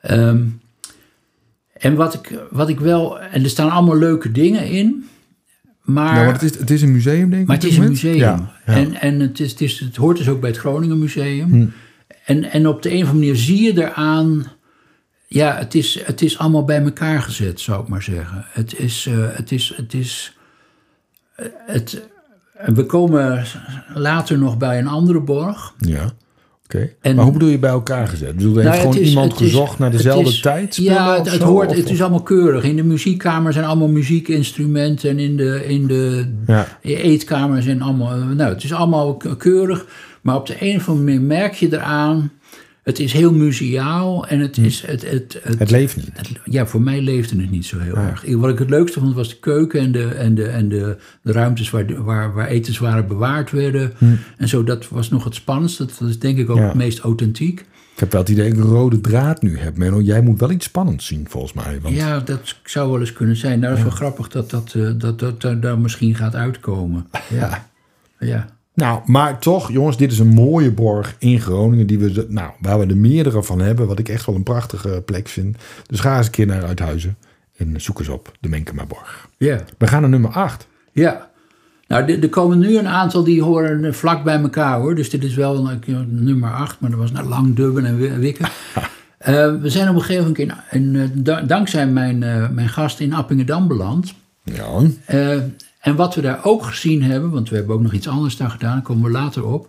Ehm, 0.01 0.41
en 1.83 1.95
wat 1.95 2.15
ik, 2.15 2.39
wat 2.51 2.69
ik 2.69 2.81
wel... 2.81 3.21
En 3.21 3.43
er 3.43 3.51
staan 3.51 3.71
allemaal 3.71 3.99
leuke 3.99 4.31
dingen 4.31 4.71
in. 4.71 5.09
Maar, 5.83 6.33
het 6.33 6.43
is, 6.43 6.59
het 6.59 6.71
is 6.71 6.83
een 6.83 6.93
museum, 6.93 7.31
denk 7.31 7.43
ik. 7.43 7.47
maar 7.47 7.57
het 7.57 7.65
is 7.65 7.77
een 7.77 7.89
museum. 7.89 8.17
Ja, 8.17 8.53
ja. 8.67 8.75
En, 8.75 9.01
en 9.01 9.21
het, 9.21 9.41
is, 9.41 9.51
het, 9.51 9.61
is, 9.61 9.81
het 9.81 9.97
hoort 9.97 10.17
dus 10.17 10.29
ook 10.29 10.41
bij 10.41 10.51
het 10.51 10.59
Groningen 10.59 10.99
Museum. 10.99 11.51
Hm. 11.51 11.67
En, 12.25 12.45
en 12.45 12.67
op 12.67 12.83
de 12.83 12.89
een 12.89 13.03
of 13.03 13.09
andere 13.09 13.19
manier 13.19 13.37
zie 13.37 13.63
je 13.63 13.83
eraan... 13.83 14.47
Ja, 15.27 15.57
het 15.57 15.75
is, 15.75 16.01
het 16.05 16.23
is 16.23 16.39
allemaal 16.39 16.65
bij 16.65 16.83
elkaar 16.83 17.23
gezet, 17.23 17.61
zou 17.61 17.83
ik 17.83 17.89
maar 17.89 18.03
zeggen. 18.03 18.45
Het 18.49 18.79
is... 18.79 19.07
eh, 19.07 19.37
het 19.37 19.53
is, 19.53 19.73
het 19.77 19.95
is 19.95 20.37
eh, 21.35 21.47
het, 21.67 22.03
we 22.53 22.87
komen 22.87 23.45
later 23.95 24.39
nog 24.39 24.57
bij 24.57 24.79
een 24.79 24.89
andere 24.89 25.21
borg. 25.21 25.75
Ja, 25.79 26.13
En- 27.01 27.15
Maar 27.15 27.25
hoe 27.25 27.33
bedoel 27.33 27.49
je 27.49 27.59
bij 27.59 27.71
elkaar 27.71 28.09
gezet? 28.09 28.37
Bedoel, 28.37 28.55
heeft 28.55 28.65
Nou 28.67 28.77
ja, 28.77 28.83
gewoon 28.83 28.99
is- 29.03 29.09
iemand 29.09 29.33
is- 29.33 29.39
gezocht 29.39 29.79
naar 29.79 29.91
dezelfde 29.91 30.31
is- 30.31 30.41
tijd? 30.41 30.77
Ja, 30.77 31.17
het, 31.17 31.31
het, 31.31 31.43
hoort, 31.43 31.71
of- 31.71 31.77
het 31.77 31.91
is 31.91 32.01
allemaal 32.01 32.23
keurig. 32.23 32.65
In 32.65 32.77
de 32.77 32.85
muziekkamer 32.85 33.53
zijn 33.53 33.65
allemaal 33.65 33.89
muziekinstrumenten. 33.89 35.11
En 35.11 35.19
in 35.19 35.37
de, 35.37 35.65
in 35.69 35.87
de 35.87 36.25
Ja. 36.47 36.67
eetkamer 36.83 37.63
zijn 37.63 37.83
allemaal... 37.83 38.17
Nou, 38.17 38.53
het 38.53 38.65
is 38.65 38.73
allemaal 38.73 39.17
keurig. 39.39 39.87
Maar 40.23 40.37
op 40.37 40.47
de 40.47 40.57
een 40.61 40.77
of 40.77 40.89
andere 40.89 41.05
manier 41.07 41.21
merk 41.27 41.55
je 41.55 41.69
eraan... 41.73 42.31
Het 42.83 42.99
is 42.99 43.13
heel 43.13 43.33
muziaal 43.33 44.27
en 44.27 44.41
het 44.41 44.59
is... 44.59 44.81
Het, 44.87 45.11
het, 45.11 45.39
het, 45.43 45.53
Hm. 45.55 45.59
Het 45.59 45.71
leeft 45.71 45.97
niet. 45.97 46.09
het- 46.13 46.31
ja, 46.45 46.67
voor 46.67 46.83
mij 46.83 47.01
leefde 47.01 47.41
het 47.41 47.51
niet 47.51 47.67
zo 47.67 47.79
heel 47.79 47.97
erg. 47.97 48.25
Wat 48.37 48.51
ik 48.51 48.59
het 48.59 48.71
leukste 48.71 49.01
vond 49.01 49.15
was 49.15 49.29
de 49.29 49.39
keuken 49.41 49.81
en 49.81 49.93
de, 49.93 50.05
en 50.09 50.35
de, 50.35 50.45
en 50.45 50.69
de, 50.69 50.97
de 51.23 51.33
ruimtes 51.33 51.71
waar, 51.71 52.03
waar, 52.05 52.33
waar 52.35 52.47
etenswaren 52.47 53.07
bewaard 53.07 53.51
werden. 53.51 53.93
En 54.37 54.49
zo, 54.49 54.65
dat 54.65 54.89
was 54.89 55.11
nog 55.11 55.25
het 55.25 55.35
spannendste. 55.35 55.85
Dat 55.99 56.09
is 56.09 56.19
denk 56.19 56.39
ik 56.39 56.51
ook 56.51 56.57
Hm. 56.57 56.63
Ja. 56.63 56.69
het 56.69 56.77
meest 56.77 56.99
authentiek. 56.99 57.61
Ik 57.95 57.99
heb 58.01 58.13
wel 58.13 58.21
het 58.21 58.31
idee 58.31 58.49
dat 58.49 58.59
ik 58.59 58.65
een 58.65 58.71
rode 58.71 59.01
draad 59.01 59.43
nu 59.43 59.59
heb, 59.59 59.77
Menno. 59.77 60.01
Jij 60.01 60.21
moet 60.23 60.41
wel 60.41 60.51
iets 60.51 60.67
spannends 60.67 61.07
zien, 61.07 61.27
volgens 61.29 61.53
mij. 61.53 61.79
Want, 61.83 61.95
Ja, 61.95 62.21
dat 62.21 62.57
zou 62.65 62.91
wel 62.91 63.01
eens 63.01 63.13
kunnen 63.13 63.37
zijn. 63.37 63.59
Nou, 63.59 63.69
dat 63.69 63.79
is 63.79 63.83
wel 63.89 63.93
grappig 63.97 64.29
dat 64.29 64.51
dat, 64.51 64.75
eh, 64.77 64.91
dat, 64.99 65.19
dat, 65.19 65.41
dat 65.41 65.63
daar 65.63 65.79
misschien 65.79 66.15
gaat 66.15 66.35
uitkomen. 66.35 67.07
ja. 67.41 67.69
Ja. 68.19 68.47
Nou, 68.75 69.01
maar 69.07 69.39
toch, 69.39 69.73
jongens, 69.73 69.97
dit 69.97 70.13
is 70.13 70.19
een 70.19 70.35
mooie 70.35 70.71
borg 70.71 71.15
in 71.19 71.41
Groningen. 71.41 71.87
Die 71.87 71.99
we, 71.99 72.27
nou, 72.29 72.51
waar 72.61 72.79
we 72.79 72.87
er 72.87 72.97
meerdere 72.97 73.43
van 73.43 73.61
hebben. 73.61 73.87
Wat 73.87 73.99
ik 73.99 74.09
echt 74.09 74.27
wel 74.27 74.35
een 74.35 74.43
prachtige 74.43 75.03
plek 75.07 75.29
vind. 75.29 75.57
Dus 75.87 76.01
ga 76.01 76.17
eens 76.17 76.27
een 76.27 76.33
keer 76.33 76.47
naar 76.47 76.65
Uithuizen. 76.65 77.17
En 77.57 77.75
zoek 77.81 77.99
eens 77.99 78.09
op 78.09 78.33
de 78.41 78.49
Menkemaborg. 78.49 79.29
Ja. 79.37 79.61
We 79.79 79.87
gaan 79.87 80.01
naar 80.01 80.11
nummer 80.11 80.31
8. 80.31 80.67
ja. 80.93 81.31
Nou, 81.89 82.13
er 82.21 82.29
komen 82.29 82.59
nu 82.59 82.77
een 82.79 82.89
aantal 82.89 83.25
die 83.25 83.43
horen 83.43 83.85
eh, 83.85 83.93
vlak 83.93 84.25
bij 84.25 84.41
elkaar 84.41 84.79
hoor. 84.81 84.95
Dus 84.95 85.11
dit 85.11 85.25
is 85.25 85.35
wel 85.35 85.69
een, 85.69 86.07
nummer 86.25 86.53
8, 86.53 86.81
maar 86.81 86.91
dat 86.91 86.99
was 86.99 87.13
nou 87.13 87.29
lang 87.29 87.57
dubben 87.57 87.85
en 87.85 87.97
wi- 87.97 88.17
wikken. 88.19 88.49
Eh, 89.23 89.55
we 89.61 89.71
zijn 89.71 89.89
op 89.89 89.95
een 89.95 90.01
gegeven 90.03 90.23
moment 90.39 90.39
in, 90.71 90.95
in, 90.95 90.97
eh, 91.01 91.09
da- 91.15 91.41
dankzij 91.41 91.87
mijn, 91.87 92.19
mijn 92.55 92.69
gast 92.69 93.01
in 93.01 93.13
Appingedam 93.13 93.69
beland. 93.69 94.15
Ja. 94.45 94.67
Eh, 95.05 95.37
en 95.83 95.97
wat 95.97 96.15
we 96.15 96.21
daar 96.21 96.45
ook 96.45 96.65
gezien 96.65 97.03
hebben, 97.03 97.31
want 97.31 97.49
we 97.49 97.57
hebben 97.57 97.75
ook 97.75 97.83
nog 97.83 97.93
iets 97.93 98.09
anders 98.09 98.37
daar 98.37 98.51
gedaan, 98.51 98.73
daar 98.73 98.83
komen 98.83 99.05
we 99.05 99.11
later 99.11 99.47
op, 99.47 99.69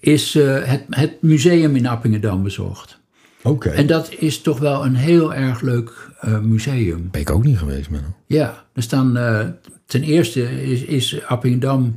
is 0.00 0.34
eh, 0.34 0.62
het, 0.62 0.84
het 0.90 1.22
museum 1.22 1.76
in 1.76 1.86
Appingedam 1.86 2.42
bezocht. 2.42 2.98
Oké. 3.42 3.68
En 3.68 3.86
dat 3.86 4.12
is 4.18 4.40
toch 4.40 4.58
wel 4.58 4.84
een 4.84 4.94
heel 4.94 5.34
erg 5.34 5.60
leuk 5.60 6.10
eh, 6.20 6.38
museum. 6.38 7.08
Ben 7.10 7.20
ik 7.20 7.30
ook 7.30 7.44
niet 7.44 7.58
geweest, 7.58 7.90
Menno. 7.90 8.08
Ja, 8.26 8.64
er 8.72 8.82
staan 8.82 9.16
eh, 9.16 9.46
ten 9.86 10.02
eerste 10.02 10.62
is, 10.62 10.82
is 10.82 11.24
Appingedam 11.26 11.96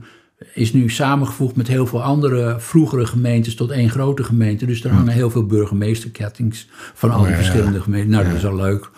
is 0.53 0.73
nu 0.73 0.89
samengevoegd 0.89 1.56
met 1.56 1.67
heel 1.67 1.88
veel 1.88 2.03
andere 2.03 2.56
vroegere 2.59 3.06
gemeentes 3.06 3.56
tot 3.56 3.71
één 3.71 3.89
grote 3.89 4.23
gemeente. 4.23 4.65
Dus 4.65 4.83
er 4.83 4.91
hangen 4.91 5.13
heel 5.13 5.30
veel 5.30 5.45
burgemeesterkettings 5.45 6.68
van 6.94 7.11
alle 7.11 7.30
ja. 7.30 7.35
verschillende 7.35 7.81
gemeenten. 7.81 8.11
Nou, 8.11 8.25
dat 8.25 8.33
is 8.33 8.45
al 8.45 8.56
leuk. 8.56 8.89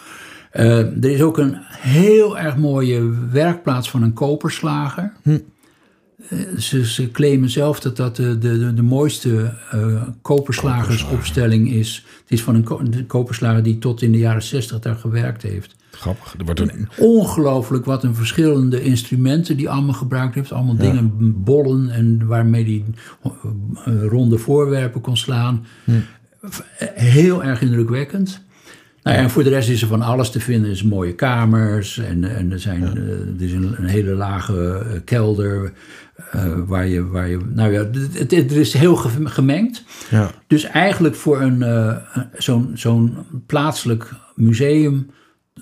Eh, 0.52 0.78
er 0.80 1.06
is 1.12 1.22
ook 1.22 1.38
een 1.38 1.56
heel 1.70 2.40
erg 2.40 2.58
mooie 2.58 3.10
werkplaats 3.32 3.90
van 3.90 4.04
een 4.04 4.14
koperslager. 4.14 5.12
Eh, 5.24 6.40
Ze, 6.58 6.86
ze 6.86 7.12
claimen 7.12 7.50
zelf 7.50 7.80
dat 7.80 7.98
dat 7.98 8.16
de, 8.16 8.38
de, 8.38 8.74
de, 8.74 8.82
mooiste 8.82 9.54
eh, 9.72 10.02
koperslagersopstelling 10.22 11.72
is. 11.72 12.06
Het 12.22 12.32
is 12.32 12.44
van 12.44 12.56
een 12.56 12.64
ko- 12.64 12.84
de 12.84 13.06
koperslager 13.06 13.64
die 13.64 13.78
tot 13.78 14.02
in 14.02 14.12
de 14.12 14.18
jaren 14.18 14.44
zestig 14.44 14.80
daar 14.80 14.96
gewerkt 14.96 15.42
heeft. 15.42 15.76
Grappig. 15.92 16.36
Er 16.38 16.46
wordt 16.46 16.60
een, 16.60 16.90
Ongelooflijk 16.98 17.86
wat 17.86 18.04
een 18.04 18.16
verschillende 18.16 18.84
instrumenten 18.84 19.58
die 19.58 19.70
allemaal 19.70 19.94
gebruikt 19.94 20.36
heeft. 20.36 20.52
Allemaal 20.52 20.76
dingen, 20.78 21.12
bollen 21.44 21.90
en 21.90 22.26
waarmee 22.28 22.64
die 22.66 22.86
ronde 24.08 24.38
voorwerpen 24.38 25.02
kon 25.02 25.18
slaan. 25.18 25.66
Heel 26.96 27.44
erg 27.44 27.62
indrukwekkend. 27.62 28.42
Nou 29.04 29.18
ja, 29.18 29.22
en 29.24 29.30
voor 29.30 29.44
de 29.44 29.50
rest 29.50 29.70
is 29.70 29.82
er 29.82 29.88
van 29.88 30.02
alles 30.02 30.30
te 30.32 30.40
vinden. 30.40 30.70
Er 30.70 30.76
zijn 30.76 30.90
mooie 30.90 31.16
kamers 31.16 31.98
en, 31.98 32.24
en 32.36 32.52
er, 32.52 32.60
zijn, 32.60 32.84
eh, 32.84 33.04
er 33.10 33.42
is 33.42 33.52
een, 33.52 33.74
een 33.78 33.86
hele 33.86 34.14
lage 34.14 34.78
eh, 34.78 35.00
kelder. 35.06 35.74
eh, 36.32 36.54
waar 36.66 36.88
je, 36.88 37.08
waar 37.08 37.28
je, 37.30 37.40
nou 37.50 37.72
ja, 37.72 37.86
het, 38.20 38.32
is 38.52 38.74
heel 38.74 38.96
ge- 38.96 39.28
gemengd. 39.30 39.84
ja. 40.10 40.32
Dus 40.48 40.64
eigenlijk 40.64 41.16
voor 41.16 41.42
een, 41.42 41.66
zo'n, 42.38 42.72
zo'n 42.74 43.18
plaatselijk 43.46 44.12
museum 44.36 45.10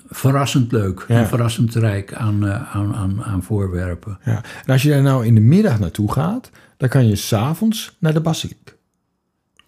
verrassend 0.08 0.72
leuk 0.72 1.04
Ja. 1.08 1.18
en 1.20 1.26
verrassend 1.26 1.74
rijk 1.74 2.14
aan, 2.14 2.46
aan, 2.52 2.94
aan, 2.94 3.22
aan 3.22 3.42
voorwerpen. 3.42 4.18
Ja. 4.24 4.42
En 4.64 4.72
als 4.72 4.82
je 4.82 4.88
daar 4.88 5.02
nou 5.02 5.26
in 5.26 5.34
de 5.34 5.40
middag 5.40 5.78
naartoe 5.78 6.12
gaat, 6.12 6.50
dan 6.76 6.88
kan 6.88 7.06
je 7.08 7.16
s'avonds 7.16 7.96
naar 7.98 8.12
de 8.14 8.20
Basiliek. 8.20 8.74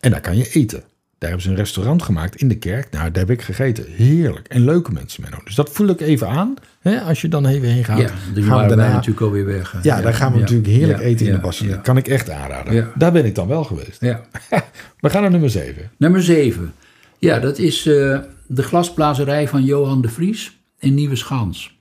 En 0.00 0.11
daar 0.11 0.21
kan 0.21 0.37
je 0.37 0.49
eten. 0.50 0.83
Daar 1.23 1.31
hebben 1.31 1.50
ze 1.50 1.57
een 1.57 1.64
restaurant 1.64 2.02
gemaakt 2.02 2.37
in 2.37 2.49
de 2.49 2.59
kerk. 2.59 2.91
Nou, 2.91 3.11
daar 3.11 3.23
heb 3.23 3.31
ik 3.31 3.43
gegeten. 3.43 3.85
Heerlijk. 3.88 4.49
En 4.49 4.64
leuke 4.64 4.93
mensen, 4.93 5.23
Menno. 5.23 5.38
Dus 5.45 5.55
dat 5.55 5.71
voel 5.71 5.88
ik 5.88 6.00
even 6.00 6.29
aan. 6.29 6.55
Hè, 6.81 7.00
als 7.00 7.21
je 7.21 7.29
dan 7.29 7.47
even 7.47 7.69
heen 7.69 7.85
gaat. 7.85 7.99
Ja, 7.99 8.11
die 8.35 8.43
gaan 8.43 8.62
we 8.62 8.69
daarna... 8.69 8.93
natuurlijk 8.93 9.21
alweer 9.21 9.45
weg. 9.45 9.75
Ja, 9.83 10.00
daar 10.00 10.14
gaan 10.14 10.29
we 10.33 10.35
ja, 10.35 10.41
natuurlijk 10.41 10.69
heerlijk 10.69 10.99
ja, 10.99 11.05
eten 11.05 11.26
in 11.26 11.33
de 11.33 11.38
Basiliek. 11.38 11.75
ja. 11.75 11.81
Kan 11.81 11.97
ik 11.97 12.09
echt 12.09 12.31
aanraden. 12.31 12.75
Ja. 12.75 12.91
Daar 12.95 13.12
ben 13.12 13.25
ik 13.25 13.35
dan 13.35 13.49
wel 13.49 13.64
geweest. 13.64 14.00
Ja. 14.00 14.21
We 15.00 15.11
gaan 15.11 15.23
naar 15.23 15.31
nummer 15.31 15.50
7. 15.50 15.91
Nummer 15.97 16.23
7. 16.23 16.73
Ja, 17.19 17.38
dat 17.38 17.59
is 17.59 17.87
eh, 17.87 18.19
de 18.47 18.62
glasblazerij 18.62 19.49
van 19.49 19.64
Johan 19.64 20.02
de 20.02 20.09
Vries 20.09 20.59
in 20.79 20.95
Nieuwe 20.95 21.17
Schans. 21.17 21.79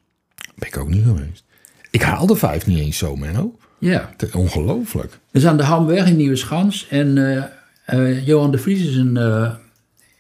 Ben 0.56 0.68
ik 0.68 0.78
ook 0.78 0.90
niet 0.90 1.06
geweest. 1.06 1.44
Ik 1.92 2.02
haal 2.02 2.28
de 2.28 2.36
vijf 2.36 2.68
niet 2.68 2.80
eens 2.80 2.98
zo, 2.98 3.16
Menno. 3.16 3.56
Ja, 3.80 4.10
Ongelooflijk. 4.34 5.10
dat 5.12 5.42
is 5.42 5.46
aan 5.46 5.58
de 5.58 5.64
Hamweg 5.64 6.08
in 6.08 6.16
Nieuwe 6.16 6.36
Schans. 6.36 6.88
En 6.90 7.36
eh, 7.36 7.44
eh, 7.92 8.26
Johan 8.28 8.52
de 8.52 8.58
Vries 8.58 8.88
is 8.88 8.96
een, 8.96 9.18
eh, 9.18 9.52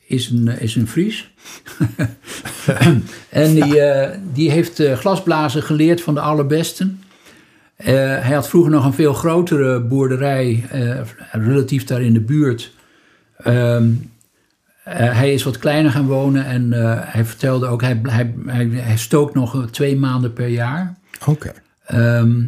is 0.05 0.29
een, 0.29 0.47
is 0.47 0.75
een 0.75 0.87
Fries. 0.87 1.31
en 3.29 3.53
die, 3.53 3.79
eh, 3.79 4.17
die 4.33 4.51
heeft 4.51 4.83
glasblazen 4.95 5.63
geleerd 5.63 6.01
van 6.01 6.13
de 6.13 6.19
allerbesten. 6.19 7.03
Hij 7.75 8.33
had 8.33 8.49
vroeger 8.49 8.71
nog 8.71 8.85
een 8.85 8.93
veel 8.93 9.13
grotere 9.13 9.79
boerderij, 9.79 10.65
relatief 11.31 11.83
daar 11.83 12.01
in 12.01 12.13
de 12.13 12.21
buurt. 12.21 12.71
Ehm, 13.37 13.89
eh, 14.83 15.17
hij 15.17 15.33
is 15.33 15.43
wat 15.43 15.57
kleiner 15.57 15.91
gaan 15.91 16.07
wonen 16.07 16.45
en 16.45 16.71
hij 17.05 17.25
vertelde 17.25 17.67
ook, 17.67 17.81
hij, 17.81 18.01
hij, 18.05 18.33
hij, 18.71 18.97
stookt 18.97 19.33
nog 19.33 19.67
twee 19.71 19.95
maanden 19.95 20.33
per 20.33 20.47
jaar. 20.47 20.97
Oké. 21.25 21.51
Ehm, 21.85 22.41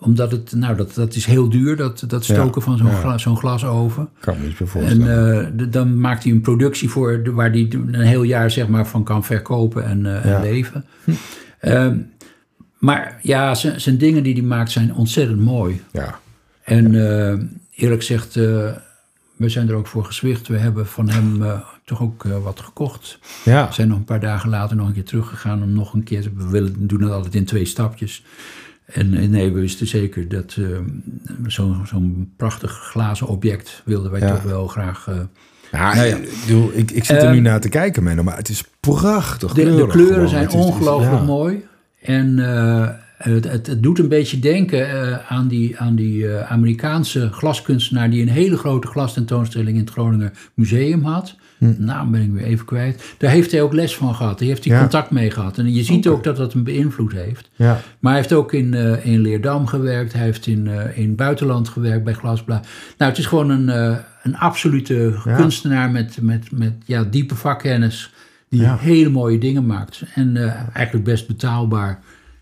omdat 0.00 0.30
het, 0.30 0.52
nou, 0.54 0.76
dat, 0.76 0.94
dat 0.94 1.14
is 1.14 1.24
heel 1.24 1.48
duur, 1.48 1.76
dat, 1.76 2.04
dat 2.06 2.24
stoken 2.24 2.60
Ja, 2.60 2.60
van 2.66 2.78
zo'n 2.78 2.86
ja. 2.86 3.00
gla- 3.00 3.18
zo'n 3.18 3.36
glasoven. 3.36 4.08
Kan 4.20 4.34
me 4.36 4.40
meer 4.42 4.56
En 4.60 4.66
voorstellen. 4.66 5.58
eh, 5.58 5.66
dan 5.70 6.00
maakt 6.00 6.22
hij 6.22 6.32
een 6.32 6.40
productie 6.40 6.88
voor 6.90 7.22
de- 7.22 7.32
waar 7.32 7.50
hij 7.50 7.68
een 7.70 7.94
heel 7.94 8.22
jaar 8.22 8.50
zeg 8.50 8.68
maar, 8.68 8.86
van 8.86 9.04
kan 9.04 9.24
verkopen 9.24 9.84
en, 9.84 10.06
eh, 10.06 10.34
en 10.34 10.42
leven. 10.42 10.84
Ehm, 11.60 11.98
maar 12.78 13.18
ja, 13.22 13.54
zijn 13.54 13.98
dingen 13.98 14.22
die 14.22 14.32
hij 14.34 14.42
maakt 14.42 14.70
zijn 14.70 14.94
ontzettend 14.94 15.40
mooi. 15.40 15.80
ja. 15.92 16.18
En 16.64 16.86
eh, 16.94 17.38
eerlijk 17.74 18.00
gezegd, 18.00 18.34
we 18.34 19.48
zijn 19.48 19.68
er 19.68 19.74
ook 19.74 19.86
voor 19.86 20.04
gezwicht. 20.04 20.48
We 20.48 20.56
hebben 20.58 20.86
van 20.86 21.08
hem 21.08 21.42
toch 21.84 22.02
ook 22.02 22.22
wat 22.42 22.60
gekocht. 22.60 23.18
Ja. 23.44 23.66
We 23.68 23.74
zijn 23.74 23.88
nog 23.88 23.98
een 23.98 24.04
paar 24.04 24.20
dagen 24.20 24.50
later 24.50 24.76
nog 24.76 24.86
een 24.86 24.92
keer 24.92 25.04
teruggegaan 25.04 25.62
om 25.62 25.72
nog 25.72 25.94
een 25.94 26.02
keer... 26.02 26.22
te- 26.22 26.30
We 26.36 26.48
willen, 26.48 26.86
doen 26.86 27.02
het 27.02 27.12
altijd 27.12 27.34
in 27.34 27.44
twee 27.44 27.64
stapjes. 27.64 28.24
En 28.92 29.30
nee, 29.30 29.52
we 29.52 29.60
wisten 29.60 29.86
zeker 29.86 30.28
dat 30.28 30.56
eh, 30.58 30.64
zo'n 31.46 31.76
zo'n 31.86 32.32
prachtig 32.36 32.72
glazen 32.72 33.26
object 33.26 33.82
wilden 33.84 34.10
wij 34.10 34.20
Ja. 34.20 34.34
toch 34.34 34.42
wel 34.42 34.66
graag... 34.66 35.06
eh, 35.08 35.14
Ja, 35.72 35.94
Nou 35.94 36.06
ja. 36.06 36.16
Ik, 36.16 36.28
bedoel, 36.46 36.70
ik, 36.74 36.90
ik 36.90 37.04
zit 37.04 37.16
er 37.22 37.28
nu 37.30 37.34
Ehm, 37.36 37.42
naar 37.42 37.60
te 37.60 37.68
kijken, 37.68 38.02
Menno, 38.02 38.22
maar 38.22 38.36
het 38.36 38.48
is 38.48 38.64
prachtig 38.80 39.52
De, 39.52 39.86
kleuren 39.88 40.14
gewoon. 40.14 40.28
zijn 40.28 40.48
ongelooflijk 40.50 41.12
ja. 41.18 41.22
mooi. 41.24 41.64
En 42.02 42.38
eh, 42.56 42.88
het, 43.16 43.44
het, 43.50 43.66
het 43.66 43.82
doet 43.82 43.98
een 43.98 44.08
beetje 44.08 44.38
denken 44.38 45.28
aan 45.28 45.48
die, 45.48 45.78
aan 45.78 45.94
die 45.94 46.28
Amerikaanse 46.30 47.28
glaskunstenaar... 47.32 48.10
die 48.10 48.22
een 48.22 48.28
hele 48.28 48.56
grote 48.56 48.86
glastentoonstelling 48.86 49.76
in 49.76 49.80
het 49.84 49.90
Groninger 49.90 50.32
Museum 50.54 51.04
had. 51.04 51.34
Hm. 51.60 51.74
Naam 51.78 52.10
ben 52.10 52.22
ik 52.22 52.32
weer 52.32 52.44
even 52.44 52.64
kwijt. 52.64 53.14
Daar 53.18 53.30
heeft 53.30 53.50
hij 53.50 53.62
ook 53.62 53.72
les 53.72 53.96
van 53.96 54.14
gehad. 54.14 54.38
Daar 54.38 54.48
heeft 54.48 54.64
hij 54.64 54.74
Ja. 54.74 54.80
contact 54.80 55.10
mee 55.10 55.30
gehad. 55.30 55.58
En 55.58 55.72
je 55.74 55.82
ziet 55.84 56.08
ook 56.08 56.24
dat 56.24 56.36
dat 56.36 56.52
hem 56.52 56.64
beïnvloed 56.64 57.12
heeft. 57.12 57.50
Ja. 57.56 57.80
Maar 57.98 58.12
hij 58.12 58.20
heeft 58.20 58.32
ook 58.32 58.52
in, 58.52 58.74
eh, 58.74 59.06
in 59.06 59.20
Leerdam 59.20 59.66
gewerkt. 59.66 60.12
Hij 60.12 60.22
heeft 60.22 60.46
in, 60.46 60.66
eh, 60.66 60.98
in 60.98 61.14
buitenland 61.14 61.68
gewerkt 61.68 62.04
bij 62.04 62.12
Glasbla. 62.14 62.62
Nou, 62.98 63.10
het 63.10 63.18
is 63.20 63.26
gewoon 63.26 63.50
een, 63.50 63.68
eh, 63.68 63.96
een 64.22 64.36
absolute 64.36 65.14
Ja. 65.24 65.36
kunstenaar 65.36 65.90
met, 65.90 66.18
met, 66.22 66.50
met 66.52 66.72
ja, 66.84 67.04
diepe 67.04 67.34
vakkennis. 67.34 68.12
Die 68.48 68.68
hele 68.68 69.10
mooie 69.10 69.38
dingen 69.38 69.66
maakt. 69.66 70.02
En 70.14 70.36
eigenlijk 70.72 71.04
best 71.04 71.26
betaalbaar. 71.26 72.00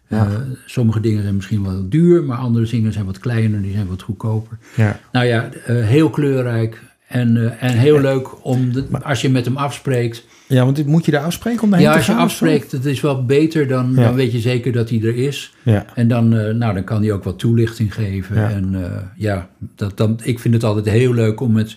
Ja. 0.08 0.28
Sommige 0.66 1.00
dingen 1.00 1.22
zijn 1.22 1.34
misschien 1.34 1.62
wel 1.64 1.88
duur, 1.88 2.24
maar 2.24 2.38
andere 2.38 2.66
dingen 2.66 2.92
zijn 2.92 3.04
wat 3.04 3.18
kleiner, 3.18 3.62
die 3.62 3.72
zijn 3.72 3.86
wat 3.86 4.02
goedkoper. 4.02 4.58
Ja. 4.76 4.98
Nou 5.12 5.26
ja, 5.26 5.48
heel 5.66 6.10
kleurrijk 6.10 6.82
en, 7.08 7.36
eh, 7.36 7.62
en 7.70 7.78
heel 7.78 8.00
leuk 8.00 8.44
om, 8.44 8.72
de, 8.72 8.86
als 9.02 9.20
je 9.20 9.28
met 9.30 9.44
hem 9.44 9.56
afspreekt. 9.56 10.24
ja, 10.46 10.64
want 10.64 10.86
moet 10.86 11.04
je 11.04 11.10
daar 11.10 11.24
afspreken 11.24 11.62
om 11.62 11.70
daarheen 11.70 11.88
Ja, 11.88 11.92
te 11.92 11.98
als 11.98 12.06
je 12.08 12.12
gaan 12.12 12.24
of 12.24 12.30
zo? 12.32 12.44
afspreekt, 12.44 12.72
het 12.72 12.84
is 12.84 13.00
wel 13.00 13.24
beter, 13.24 13.68
dan, 13.68 13.92
Ja. 13.94 14.02
dan 14.02 14.14
weet 14.14 14.32
je 14.32 14.38
zeker 14.40 14.72
dat 14.72 14.88
hij 14.90 15.00
er 15.02 15.16
is. 15.16 15.54
Ja. 15.62 15.86
En 15.94 16.08
dan, 16.08 16.36
eh, 16.36 16.54
nou, 16.54 16.74
dan 16.74 16.84
kan 16.84 17.02
hij 17.02 17.12
ook 17.12 17.24
wat 17.24 17.38
toelichting 17.38 17.94
geven. 17.94 18.36
Ja. 18.36 18.50
En 18.50 18.84
eh, 18.84 19.02
ja, 19.16 19.48
dat, 19.76 19.96
dan, 19.96 20.20
ik 20.22 20.38
vind 20.38 20.54
het 20.54 20.64
altijd 20.64 20.86
heel 20.88 21.14
leuk 21.14 21.40
om 21.40 21.52
met 21.52 21.76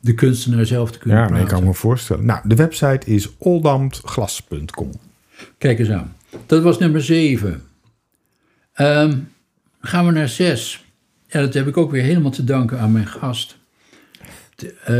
de 0.00 0.14
kunstenaar 0.14 0.66
zelf 0.66 0.90
te 0.90 0.98
kunnen 0.98 1.18
Ja, 1.18 1.24
nee, 1.24 1.32
ik 1.32 1.38
praten. 1.38 1.56
kan 1.58 1.66
me 1.66 1.74
voorstellen. 1.74 2.24
Nou, 2.24 2.40
de 2.48 2.54
website 2.54 3.06
is 3.06 3.28
oldamtglas.com. 3.38 4.90
Kijk 5.58 5.78
eens 5.78 5.90
aan. 5.90 6.14
Dat 6.46 6.62
was 6.62 6.78
nummer 6.78 7.02
7. 7.02 7.62
gaan 9.80 10.06
we 10.06 10.12
naar 10.12 10.28
6. 10.28 10.84
Ja, 11.26 11.40
dat 11.40 11.54
heb 11.54 11.66
ik 11.66 11.76
ook 11.76 11.90
weer 11.90 12.02
helemaal 12.02 12.30
te 12.30 12.44
danken 12.44 12.78
aan 12.80 12.92
mijn 12.92 13.06
gast. 13.06 13.58
Eh, 14.84 14.96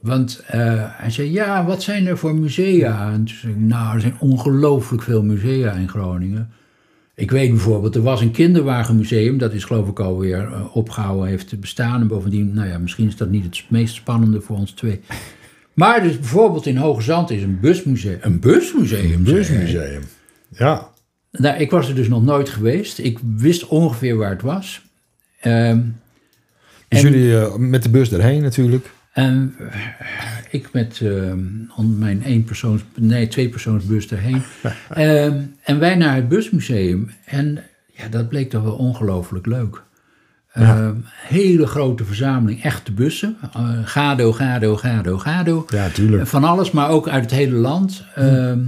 want 0.00 0.42
eh, 0.46 0.60
hij 0.86 1.10
zei, 1.10 1.32
ja, 1.32 1.64
wat 1.64 1.82
zijn 1.82 2.06
er 2.06 2.18
voor 2.18 2.34
musea? 2.34 3.12
En 3.12 3.24
toen 3.24 3.36
zei 3.36 3.52
ik, 3.52 3.58
nou, 3.58 3.94
er 3.94 4.00
zijn 4.00 4.16
ongelooflijk 4.18 5.02
veel 5.02 5.22
musea 5.22 5.72
in 5.72 5.88
Groningen. 5.88 6.50
Ik 7.14 7.30
weet 7.30 7.50
bijvoorbeeld, 7.50 7.94
er 7.94 8.02
was 8.02 8.20
een 8.20 8.30
kinderwagenmuseum, 8.30 9.38
dat 9.38 9.52
is 9.52 9.64
geloof 9.64 9.88
ik 9.88 10.00
alweer 10.00 10.48
uh, 10.50 10.76
opgehouden, 10.76 11.28
heeft 11.28 11.48
te 11.48 11.56
bestaan. 11.56 12.00
En 12.00 12.06
bovendien, 12.06 12.54
nou 12.54 12.68
ja, 12.68 12.78
misschien 12.78 13.06
is 13.06 13.16
dat 13.16 13.30
niet 13.30 13.44
het 13.44 13.64
meest 13.68 13.94
spannende 13.94 14.40
voor 14.40 14.56
ons 14.56 14.70
twee. 14.70 15.00
Maar 15.74 16.02
dus 16.02 16.18
bijvoorbeeld 16.18 16.66
in 16.66 16.76
Hoge 16.76 17.02
Zand 17.02 17.30
is 17.30 17.42
een 17.42 17.60
busmuseum. 17.60 18.18
Een 18.20 18.40
busmuseum? 18.40 19.24
hij. 19.24 19.34
Busmuseum. 19.34 20.02
Ja. 20.48 20.88
Nou, 21.30 21.58
ik 21.58 21.70
was 21.70 21.88
er 21.88 21.94
dus 21.94 22.08
nog 22.08 22.24
nooit 22.24 22.48
geweest. 22.48 22.98
Ik 22.98 23.18
wist 23.36 23.66
ongeveer 23.66 24.16
waar 24.16 24.30
het 24.30 24.42
was. 24.42 24.82
Ehm, 25.40 25.80
Dus 26.88 27.02
En- 27.02 27.10
jullie 27.10 27.38
eh, 27.38 27.54
met 27.56 27.82
de 27.82 27.88
bus 27.90 28.12
erheen 28.12 28.42
natuurlijk. 28.42 28.90
En 29.18 29.54
eh, 29.58 29.66
ik 30.50 30.68
met 30.72 31.02
on- 31.76 31.98
mijn 31.98 32.22
één 32.24 32.44
nee, 32.94 33.28
twee 33.28 33.48
persoonsbus 33.48 34.10
erheen. 34.10 34.42
Ehm, 34.88 35.40
en 35.62 35.78
wij 35.78 35.94
naar 35.94 36.14
het 36.14 36.28
busmuseum. 36.28 37.10
En 37.24 37.58
ja, 37.92 38.08
dat 38.08 38.28
bleek 38.28 38.50
toch 38.50 38.62
wel 38.62 38.76
ongelooflijk 38.76 39.46
leuk. 39.46 39.82
Ehm, 40.52 40.94
hele 41.10 41.66
grote 41.66 42.04
verzameling 42.04 42.62
echte 42.62 42.92
bussen. 42.92 43.36
Eh, 43.52 43.70
Gado, 43.84 44.32
Gado, 44.32 44.76
Gado, 44.76 45.18
Gado. 45.18 45.66
Ja, 45.68 45.88
tuurlijk. 45.88 46.26
Van 46.26 46.44
alles, 46.44 46.70
maar 46.70 46.88
ook 46.90 47.08
uit 47.08 47.22
het 47.22 47.32
hele 47.32 47.56
land. 47.56 48.04
Ehm, 48.14 48.60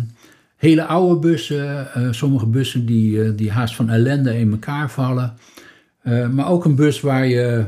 hele 0.57 0.85
oude 0.85 1.28
bussen, 1.28 1.87
sommige 2.11 2.47
bussen 2.47 2.87
die, 2.87 3.35
die 3.35 3.50
haast 3.50 3.75
van 3.75 3.90
ellende 3.90 4.38
in 4.38 4.50
elkaar 4.50 4.90
vallen. 4.90 5.35
Maar 6.33 6.49
ook 6.49 6.64
een 6.64 6.75
bus 6.75 7.00
waar 7.00 7.26
je 7.26 7.64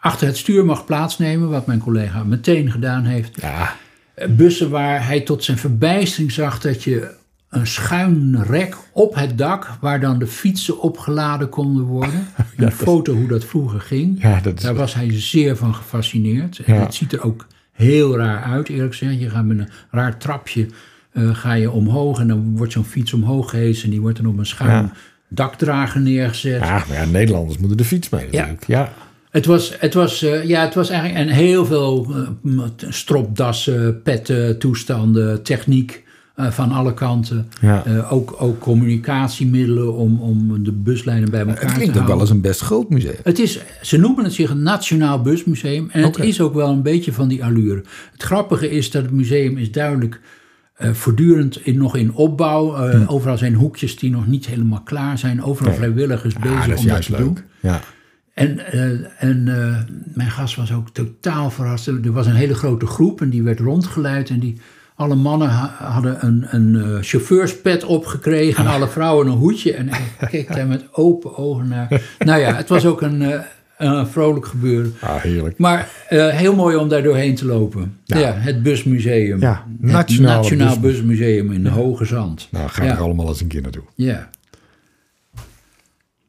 achter 0.00 0.26
het 0.26 0.36
stuur 0.36 0.64
mag 0.64 0.84
plaatsnemen, 0.84 1.48
wat 1.48 1.66
mijn 1.66 1.78
collega 1.78 2.24
meteen 2.24 2.70
gedaan 2.70 3.04
heeft. 3.04 3.40
Ja. 3.40 3.76
Eh, 4.14 4.28
Bussen 4.28 4.70
waar 4.70 5.06
hij 5.06 5.20
tot 5.20 5.44
zijn 5.44 5.58
verbijstering 5.58 6.32
zag 6.32 6.60
dat 6.60 6.84
je 6.84 7.16
een 7.48 7.66
schuin 7.66 8.42
rek 8.42 8.76
op 8.92 9.14
het 9.14 9.38
dak, 9.38 9.76
waar 9.80 10.00
dan 10.00 10.18
de 10.18 10.26
fietsen 10.26 10.80
opgeladen 10.80 11.48
konden 11.48 11.84
worden. 11.84 12.26
Een 12.56 12.72
foto 12.72 13.14
hoe 13.14 13.28
dat 13.28 13.44
vroeger 13.44 13.80
ging. 13.80 14.22
Ja, 14.22 14.40
dat 14.40 14.56
is... 14.56 14.62
Daar 14.62 14.74
was 14.74 14.94
hij 14.94 15.20
zeer 15.20 15.56
van 15.56 15.74
gefascineerd. 15.74 16.58
En. 16.64 16.80
Het 16.80 16.94
ziet 16.94 17.12
er 17.12 17.22
ook 17.22 17.46
heel 17.72 18.16
raar 18.16 18.42
uit, 18.42 18.68
eerlijk 18.68 18.94
gezegd. 18.94 19.20
Je 19.20 19.30
gaat 19.30 19.44
met 19.44 19.58
een 19.58 19.68
raar 19.90 20.18
trapje 20.18 20.66
eh, 21.12 21.34
ga 21.34 21.52
je 21.52 21.70
omhoog 21.70 22.20
en 22.20 22.28
dan 22.28 22.56
wordt 22.56 22.72
zo'n 22.72 22.84
fiets 22.84 23.12
omhoog 23.12 23.50
gehesen 23.50 23.84
en 23.84 23.90
die 23.90 24.00
wordt 24.00 24.16
dan 24.16 24.26
op 24.26 24.38
een 24.38 24.46
schuin 24.46 24.92
dakdrager 25.28 26.00
neergezet. 26.00 26.60
Ja, 26.60 26.84
maar 26.88 26.96
ja, 26.96 27.04
Nederlanders 27.04 27.58
moeten 27.58 27.76
de 27.76 27.84
fiets 27.84 28.08
mee 28.08 28.24
natuurlijk. 28.24 28.66
Ja. 28.66 28.92
Het 29.38 29.46
was, 29.46 29.72
het, 29.78 29.94
was, 29.94 30.22
eh, 30.22 30.44
ja, 30.44 30.64
het 30.64 30.74
was 30.74 30.88
eigenlijk 30.90 31.28
en 31.28 31.34
heel 31.34 31.64
veel 31.66 32.06
m- 32.42 32.60
stropdassen, 32.88 34.02
petten, 34.02 34.58
toestanden, 34.58 35.42
techniek 35.42 36.04
eh, 36.34 36.50
van 36.50 36.72
alle 36.72 36.94
kanten. 36.94 37.48
Ja. 37.60 37.84
Ook, 38.10 38.34
ook 38.38 38.58
communicatiemiddelen 38.58 39.94
om, 39.94 40.20
om 40.20 40.62
de 40.64 40.72
buslijnen 40.72 41.30
bij 41.30 41.40
elkaar 41.40 41.54
Het 41.60 41.68
te 41.68 41.74
klinkt 41.74 41.88
ook 41.88 41.94
houden. 41.94 42.14
wel 42.16 42.20
eens 42.20 42.30
een 42.34 42.40
best 42.40 42.60
groot 42.60 42.90
museum. 42.90 43.14
Het 43.22 43.38
is, 43.38 43.60
ze 43.82 43.96
noemen 43.98 44.24
het 44.24 44.32
zich 44.32 44.50
een 44.50 44.62
Nationaal 44.62 45.22
Busmuseum. 45.22 45.88
En 45.92 46.02
het 46.02 46.18
is 46.18 46.40
ook 46.40 46.54
wel 46.54 46.68
een 46.70 46.82
beetje 46.82 47.12
van 47.12 47.28
die 47.28 47.44
allure. 47.44 47.82
Het 48.12 48.22
grappige 48.22 48.70
is 48.70 48.90
dat 48.90 49.02
het 49.02 49.12
museum 49.12 49.56
is 49.58 49.72
duidelijk 49.72 50.20
voortdurend 50.92 51.60
in, 51.66 51.76
nog 51.78 51.96
in 51.96 52.12
opbouw. 52.14 52.76
Eh, 52.76 53.12
Overal 53.12 53.38
zijn 53.38 53.54
hoekjes 53.54 53.96
die 53.96 54.10
nog 54.10 54.26
niet 54.26 54.46
helemaal 54.46 54.80
klaar 54.84 55.18
zijn. 55.18 55.42
Overal 55.42 55.68
Nee. 55.70 55.78
vrijwilligers 55.78 56.34
bezig 56.34 56.66
is 56.68 56.80
om 56.80 56.86
dat 56.86 57.02
te 57.02 57.10
leuk. 57.10 57.20
doen. 57.20 57.38
Ja. 57.60 57.80
En, 58.38 58.72
eh, 58.72 58.82
en 59.28 59.48
eh, 59.48 59.76
mijn 60.14 60.30
gast 60.30 60.56
was 60.56 60.72
ook 60.72 60.90
totaal 60.90 61.50
verrast. 61.50 61.86
Er 61.86 62.12
was 62.12 62.26
een 62.26 62.34
hele 62.34 62.54
grote 62.54 62.86
groep 62.86 63.20
en 63.20 63.30
die 63.30 63.42
werd 63.42 63.60
rondgeleid. 63.60 64.30
En 64.30 64.38
die, 64.38 64.60
alle 64.94 65.14
mannen 65.14 65.48
ha- 65.48 65.74
hadden 65.78 66.26
een, 66.26 66.46
een 66.50 66.76
eh, 66.82 66.98
chauffeurspet 67.02 67.84
opgekregen. 67.84 68.64
En 68.64 68.70
alle 68.70 68.88
vrouwen 68.98 69.26
een 69.26 69.32
hoedje. 69.38 69.72
En 69.74 69.88
ik 69.88 70.28
keek 70.30 70.54
daar 70.54 70.66
met 70.66 70.84
open 70.92 71.36
ogen 71.36 71.68
naar. 71.68 72.02
Nou 72.18 72.40
ja, 72.40 72.54
het 72.54 72.68
was 72.68 72.86
ook 72.86 73.02
een, 73.02 73.42
een 73.78 74.06
vrolijk 74.06 74.46
gebeuren. 74.46 74.94
Ah, 75.00 75.16
heerlijk. 75.20 75.58
Maar 75.58 75.88
heel 76.08 76.54
mooi 76.54 76.76
om 76.76 76.88
daar 76.88 77.02
doorheen 77.02 77.34
te 77.34 77.46
lopen. 77.46 77.96
Ja. 78.04 78.18
Ja, 78.18 78.32
het 78.32 78.62
busmuseum. 78.62 79.40
Ja, 79.40 79.64
Nationaal 79.78 80.48
Bus- 80.48 80.80
Busmuseum 80.80 81.52
in 81.52 81.62
de 81.62 81.70
Hoge 81.70 82.04
Zand. 82.04 82.48
Nou, 82.50 82.68
ga 82.68 82.84
ja. 82.84 82.90
er 82.92 83.00
allemaal 83.00 83.28
eens 83.28 83.40
een 83.40 83.46
keer 83.46 83.62
naartoe. 83.62 83.84
ja. 83.94 84.28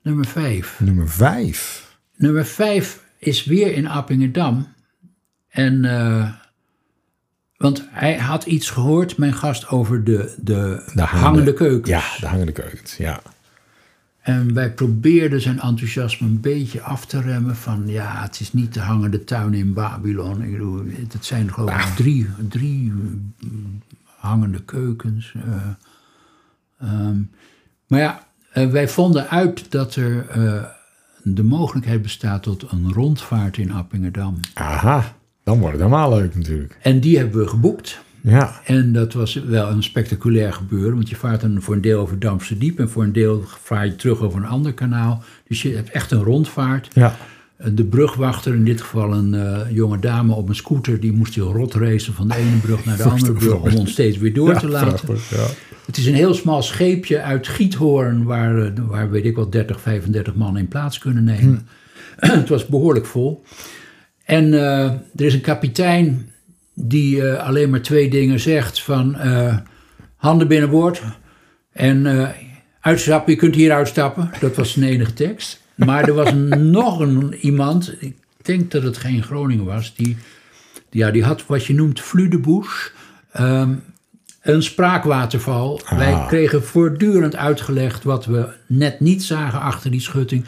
Nummer 0.01 0.25
vijf. 0.25 0.79
Nummer 0.79 1.09
vijf. 1.09 1.87
Nummer 2.19 2.45
vijf 2.45 3.03
is 3.17 3.45
weer 3.45 3.73
in 3.73 3.87
Appingedam. 3.87 4.67
En, 5.49 5.85
eh, 5.85 6.31
want 7.57 7.83
hij 7.89 8.17
had 8.17 8.45
iets 8.45 8.69
gehoord, 8.69 9.17
mijn 9.17 9.33
gast, 9.33 9.67
over 9.67 10.03
de, 10.03 10.35
de, 10.41 10.91
De 10.93 11.01
hangende 11.01 11.53
keukens. 11.53 11.89
Ja, 11.89 12.19
de 12.19 12.27
hangende 12.27 12.51
keukens. 12.51 12.97
Ja. 12.97 13.21
En 14.21 14.53
wij 14.53 14.73
probeerden 14.73 15.41
zijn 15.41 15.59
enthousiasme 15.59 16.27
een 16.27 16.39
beetje 16.41 16.81
af 16.81 17.05
te 17.05 17.21
remmen. 17.21 17.55
Van 17.55 17.87
ja, 17.87 18.21
het 18.21 18.39
is 18.39 18.53
niet 18.53 18.73
de 18.73 18.79
hangende 18.79 19.23
tuin 19.23 19.53
in 19.53 19.73
Babylon. 19.73 20.41
Ik 20.41 20.51
bedoel, 20.51 20.83
het 21.09 21.25
zijn 21.25 21.53
geloof 21.53 21.85
ik 21.89 21.95
drie, 21.95 22.27
drie 22.49 22.91
mm, 22.91 23.81
hangende 24.05 24.61
keukens. 24.63 25.33
eh. 25.35 25.67
Ehm, 26.79 27.17
maar 27.87 27.99
ja, 27.99 28.27
eh, 28.51 28.69
wij 28.69 28.87
vonden 28.87 29.29
uit 29.29 29.71
dat 29.71 29.95
er 29.95 30.27
eh, 30.29 30.63
de 31.23 31.43
mogelijkheid 31.43 32.01
bestaat 32.01 32.43
tot 32.43 32.65
een 32.71 32.93
rondvaart 32.93 33.57
in 33.57 33.71
Appingedam. 33.71 34.39
Aha, 34.53 35.15
dan 35.43 35.59
wordt 35.59 35.73
het 35.73 35.83
helemaal 35.85 36.17
leuk 36.17 36.35
natuurlijk. 36.35 36.77
En 36.81 36.99
die 36.99 37.17
hebben 37.17 37.39
we 37.41 37.47
geboekt. 37.47 37.99
Ja, 38.21 38.61
En 38.65 38.93
dat 38.93 39.13
was 39.13 39.33
wel 39.33 39.69
een 39.69 39.83
spectaculair 39.83 40.53
gebeuren, 40.53 40.93
want 40.95 41.09
je 41.09 41.15
vaart 41.15 41.41
dan 41.41 41.61
voor 41.61 41.75
een 41.75 41.81
deel 41.81 41.99
over 42.01 42.19
Damse 42.19 42.57
Diep 42.57 42.79
en 42.79 42.89
voor 42.89 43.03
een 43.03 43.13
deel 43.13 43.43
vaar 43.61 43.85
je 43.85 43.95
terug 43.95 44.19
over 44.21 44.39
een 44.39 44.47
ander 44.47 44.73
kanaal. 44.73 45.23
Dus 45.47 45.61
je 45.61 45.75
hebt 45.75 45.89
echt 45.89 46.11
een 46.11 46.23
rondvaart. 46.23 46.87
ja. 46.93 47.15
De 47.73 47.83
brugwachter, 47.83 48.53
in 48.53 48.63
dit 48.65 48.81
geval 48.81 49.13
een 49.13 49.33
eh, 49.33 49.59
jonge 49.71 49.99
dame 49.99 50.33
op 50.33 50.49
een 50.49 50.55
scooter, 50.55 50.99
die 50.99 51.11
moest 51.13 51.35
heel 51.35 51.51
rot 51.53 51.73
racen 51.73 52.13
van 52.13 52.27
de 52.27 52.35
ene 52.35 52.55
brug 52.57 52.85
naar 52.85 52.97
de 52.97 53.03
andere 53.09 53.33
brug 53.33 53.53
om 53.53 53.75
ons 53.75 53.91
steeds 53.91 54.17
weer 54.17 54.33
door 54.33 54.49
Ja, 54.49 54.59
te 54.59 54.67
laten. 54.67 55.05
prachtig, 55.05 55.29
ja. 55.37 55.45
Het 55.89 55.97
is 55.97 56.05
een 56.05 56.13
heel 56.13 56.33
smal 56.33 56.61
scheepje 56.61 57.21
uit 57.21 57.47
Giethoorn, 57.47 58.23
waar, 58.23 58.65
eh, 58.65 58.71
waar 58.87 59.09
weet 59.09 59.25
ik 59.25 59.35
wel 59.35 59.49
30, 59.49 59.81
35 59.81 60.35
man 60.35 60.57
in 60.57 60.67
plaats 60.67 60.97
kunnen 60.97 61.23
nemen. 61.23 61.67
het 62.17 62.49
was 62.49 62.65
behoorlijk 62.65 63.05
vol. 63.05 63.43
En 64.23 64.53
eh, 64.53 64.83
er 65.15 65.25
is 65.25 65.33
een 65.33 65.41
kapitein 65.41 66.31
die 66.73 67.27
eh, 67.27 67.47
alleen 67.47 67.69
maar 67.69 67.81
twee 67.81 68.09
dingen 68.09 68.39
zegt: 68.39 68.81
van 68.81 69.15
eh, 69.15 69.57
handen 70.15 70.47
binnenboord 70.47 71.01
en 71.71 72.31
uitstappen, 72.81 73.33
je 73.33 73.39
kunt 73.39 73.55
hier 73.55 73.71
uitstappen. 73.71 74.31
Dat 74.39 74.55
was 74.55 74.71
zijn 74.71 74.85
enige 74.85 75.13
tekst. 75.13 75.61
Maar 75.75 76.07
er 76.07 76.13
was 76.13 76.33
nog 76.79 76.99
een 76.99 77.33
iemand, 77.33 77.95
ik 77.99 78.15
denk 78.41 78.71
dat 78.71 78.83
het 78.83 78.97
geen 78.97 79.23
Groningen 79.23 79.65
was, 79.65 79.95
die, 79.95 80.17
ja, 80.89 81.11
die 81.11 81.23
had 81.23 81.45
wat 81.45 81.65
je 81.65 81.73
noemt 81.73 82.01
Fludeboes. 82.01 82.91
Ehm 83.31 83.71
een 84.53 84.63
spraakwaterval. 84.63 85.81
Wij 85.97 86.23
kregen 86.27 86.63
voortdurend 86.63 87.35
uitgelegd 87.35 88.03
wat 88.03 88.25
we 88.25 88.47
net 88.67 88.99
niet 88.99 89.23
zagen 89.23 89.59
achter 89.61 89.91
die 89.91 90.01
schutting. 90.01 90.45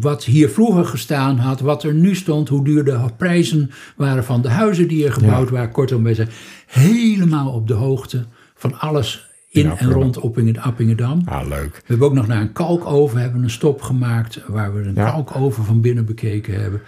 Wat 0.00 0.24
hier 0.24 0.48
vroeger 0.48 0.84
gestaan 0.84 1.38
had, 1.38 1.60
wat 1.60 1.82
er 1.82 1.94
nu 1.94 2.14
stond, 2.14 2.48
hoe 2.48 2.64
duur 2.64 2.84
de 2.84 2.98
prijzen 3.16 3.70
waren 3.96 4.24
van 4.24 4.42
de 4.42 4.48
huizen 4.48 4.88
die 4.88 5.06
er 5.06 5.12
gebouwd 5.12 5.50
waren. 5.50 5.70
Kortom, 5.70 6.02
wij 6.02 6.14
zijn 6.14 6.28
helemaal 6.66 7.52
op 7.52 7.68
de 7.68 7.74
hoogte 7.74 8.24
van 8.54 8.78
alles 8.80 9.30
in 9.50 9.70
en 9.70 9.90
rond 9.90 10.18
Oppingen- 10.18 10.58
Appingedam. 10.58 11.22
Ah, 11.24 11.48
leuk. 11.48 11.74
We 11.74 11.82
hebben 11.86 12.06
ook 12.06 12.14
nog 12.14 12.26
naar 12.26 12.40
een 12.40 12.52
kalkoven 12.52 13.20
hebben 13.20 13.42
een 13.42 13.50
stop 13.50 13.82
gemaakt, 13.82 14.40
waar 14.46 14.74
we 14.74 14.80
een 14.82 14.94
Ja. 14.94 15.10
kalkoven 15.10 15.64
van 15.64 15.80
binnen 15.80 16.04
bekeken 16.04 16.60
hebben. 16.60 16.80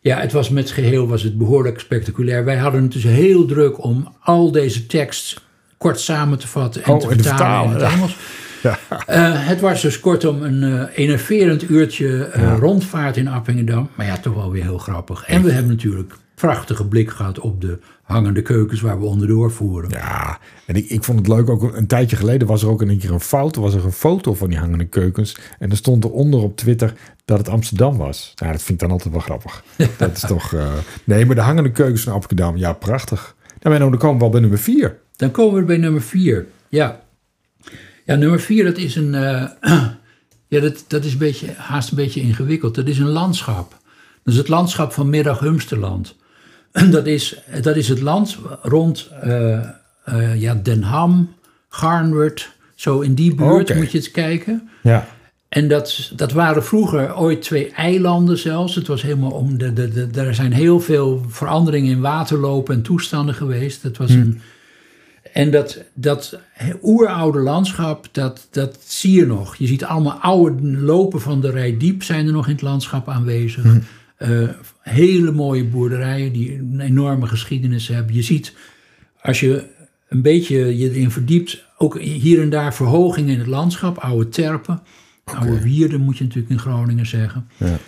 Ja, 0.00 0.18
het 0.18 0.32
was 0.32 0.48
met 0.50 0.70
geheel 0.70 1.08
was 1.08 1.22
het 1.22 1.38
behoorlijk 1.38 1.80
spectaculair. 1.80 2.44
Wij 2.44 2.56
hadden 2.56 2.82
het 2.82 2.92
dus 2.92 3.02
heel 3.02 3.46
druk 3.46 3.84
om 3.84 4.08
al 4.20 4.52
deze 4.52 4.86
tekst 4.86 5.40
kort 5.84 6.00
samen 6.00 6.38
te 6.38 6.48
vatten 6.48 6.82
en 6.84 6.92
Oh, 6.92 7.00
te 7.00 7.08
en 7.08 7.16
te 7.16 7.22
vertalen 7.22 7.76
in 7.76 7.82
het 7.82 7.90
ja. 7.90 7.96
Engels. 7.96 8.16
Eh, 9.06 9.46
het 9.46 9.60
was 9.60 9.82
dus 9.82 10.00
kortom 10.00 10.42
een 10.42 10.62
eh 10.62 10.98
enerverend 10.98 11.70
uurtje 11.70 12.24
eh, 12.24 12.56
rondvaart 12.58 13.16
in 13.16 13.28
Appingedam. 13.28 13.88
Maar 13.94 14.06
ja, 14.06 14.18
toch 14.18 14.34
wel 14.34 14.50
weer 14.50 14.62
heel 14.62 14.78
grappig. 14.78 15.24
En 15.26 15.42
we 15.42 15.52
hebben 15.52 15.70
natuurlijk 15.70 16.14
prachtige 16.34 16.86
blik 16.86 17.10
gehad 17.10 17.38
op 17.38 17.60
de 17.60 17.78
hangende 18.02 18.42
keukens 18.42 18.80
waar 18.80 18.98
we 18.98 19.06
onderdoor 19.06 19.52
voeren. 19.52 19.90
Ja, 19.90 20.38
en 20.66 20.74
ik, 20.74 20.88
ik 20.88 21.04
vond 21.04 21.18
het 21.18 21.28
leuk. 21.28 21.50
Ook 21.50 21.62
een 21.62 21.86
tijdje 21.86 22.16
geleden 22.16 22.48
was 22.48 22.62
er 22.62 22.68
ook 22.68 22.82
een 22.82 22.98
keer 22.98 23.12
een 23.12 23.20
fout. 23.20 23.56
Er 23.56 23.62
was 23.62 23.74
er 23.74 23.84
een 23.84 23.92
foto 23.92 24.34
van 24.34 24.48
die 24.48 24.58
hangende 24.58 24.86
keukens. 24.86 25.36
En 25.58 25.70
er 25.70 25.76
stond 25.76 26.04
eronder 26.04 26.40
op 26.40 26.56
Twitter 26.56 26.92
dat 27.24 27.38
het 27.38 27.48
Amsterdam 27.48 27.96
was. 27.96 28.32
Nou, 28.36 28.52
dat 28.52 28.62
vind 28.62 28.82
ik 28.82 28.88
dan 28.88 28.90
altijd 28.90 29.12
wel 29.12 29.22
grappig. 29.22 29.64
Dat 29.98 30.16
is 30.16 30.20
toch... 30.20 30.54
Nee, 31.04 31.26
maar 31.26 31.34
de 31.34 31.40
hangende 31.40 31.70
keukens 31.72 32.02
van 32.02 32.12
Amsterdam. 32.12 32.56
Ja, 32.56 32.72
prachtig. 32.72 33.36
Nou, 33.60 33.78
dan 33.78 33.98
komen 33.98 34.14
we 34.14 34.20
wel 34.20 34.30
bij 34.30 34.40
nummer 34.40 34.58
vier. 34.58 34.98
Dan 35.20 35.30
komen 35.30 35.60
we 35.60 35.66
bij 35.66 35.76
nummer 35.76 36.02
vier. 36.02 36.46
Ja, 36.68 37.00
ja 38.04 38.14
nummer 38.14 38.40
vier 38.40 38.64
dat 38.64 38.76
is 38.76 38.96
een... 38.96 39.14
eh, 39.14 39.44
ja, 40.52 40.60
dat, 40.60 40.84
dat 40.88 41.04
is 41.04 41.12
een 41.12 41.18
beetje, 41.18 41.52
haast 41.56 41.90
een 41.90 41.96
beetje 41.96 42.20
ingewikkeld. 42.20 42.74
Dat 42.74 42.86
is 42.86 42.98
een 42.98 43.08
landschap. 43.08 43.70
Dat 44.22 44.32
is 44.32 44.36
het 44.36 44.48
landschap 44.48 44.92
van 44.92 45.10
Middag-Humsterland. 45.10 46.16
Dat 46.90 47.06
is, 47.06 47.40
dat 47.62 47.76
is 47.76 47.88
het 47.88 48.00
land 48.00 48.38
rond 48.62 49.08
eh, 49.20 49.58
eh, 50.04 50.40
ja, 50.40 50.54
Den 50.54 50.82
Ham, 50.82 51.34
Garnwerd. 51.68 52.52
Zo 52.74 53.00
in 53.00 53.14
die 53.14 53.34
buurt 53.34 53.74
moet 53.74 53.90
je 53.92 53.98
eens 53.98 54.10
kijken. 54.10 54.68
Ja. 54.82 55.08
En 55.48 55.68
dat, 55.68 56.12
dat 56.16 56.32
waren 56.32 56.64
vroeger 56.64 57.16
ooit 57.16 57.42
twee 57.42 57.70
eilanden 57.70 58.38
zelfs. 58.38 58.74
Het 58.74 58.86
was 58.86 59.02
helemaal 59.02 59.30
om 59.30 59.58
de, 59.58 59.72
de, 59.72 60.10
de, 60.10 60.20
er 60.20 60.34
zijn 60.34 60.52
heel 60.52 60.80
veel 60.80 61.24
veranderingen 61.28 61.90
in 61.90 62.00
waterlopen 62.00 62.74
en 62.74 62.82
toestanden 62.82 63.34
geweest. 63.34 63.82
Dat 63.82 63.96
was 63.96 64.10
een, 64.10 64.40
en 65.32 65.50
dat, 65.50 65.84
dat 65.94 66.38
oeroude 66.82 67.38
landschap, 67.38 68.08
dat, 68.12 68.48
dat 68.50 68.78
zie 68.86 69.12
je 69.12 69.26
nog. 69.26 69.56
Je 69.56 69.66
ziet 69.66 69.84
allemaal 69.84 70.12
oude 70.12 70.62
lopen 70.62 71.20
van 71.20 71.40
de 71.40 71.50
Rijdiep 71.50 72.02
zijn 72.02 72.26
er 72.26 72.32
nog 72.32 72.46
in 72.46 72.52
het 72.52 72.62
landschap 72.62 73.08
aanwezig. 73.08 73.64
Eh, 74.16 74.48
hele 74.80 75.32
mooie 75.32 75.64
boerderijen 75.64 76.32
die 76.32 76.58
een 76.58 76.80
enorme 76.80 77.26
geschiedenis 77.26 77.88
hebben. 77.88 78.14
Je 78.14 78.22
ziet, 78.22 78.54
als 79.22 79.40
je 79.40 79.64
een 80.08 80.22
beetje 80.22 80.78
je 80.78 80.90
erin 80.90 81.10
verdiept, 81.10 81.64
ook 81.76 82.00
hier 82.00 82.40
en 82.40 82.50
daar 82.50 82.74
verhogingen 82.74 83.32
in 83.32 83.38
het 83.38 83.48
landschap. 83.48 83.98
Oude 83.98 84.28
terpen, 84.28 84.82
oude 85.24 85.60
wierden 85.60 86.00
moet 86.00 86.18
je 86.18 86.24
natuurlijk 86.24 86.52
in 86.52 86.58
Groningen 86.58 87.06
zeggen. 87.06 87.48
Ja. 87.56 87.78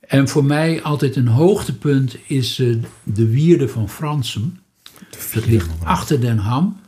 En 0.00 0.28
voor 0.28 0.44
mij 0.44 0.82
altijd 0.82 1.16
een 1.16 1.28
hoogtepunt 1.28 2.16
is 2.26 2.58
eh, 2.58 2.76
de 3.02 3.30
wierde 3.30 3.68
van 3.68 3.88
Fransum. 3.88 4.58
Dat 5.34 5.46
ligt 5.46 5.68
achter 5.84 6.20
Den 6.20 6.38
Ham. 6.38 6.80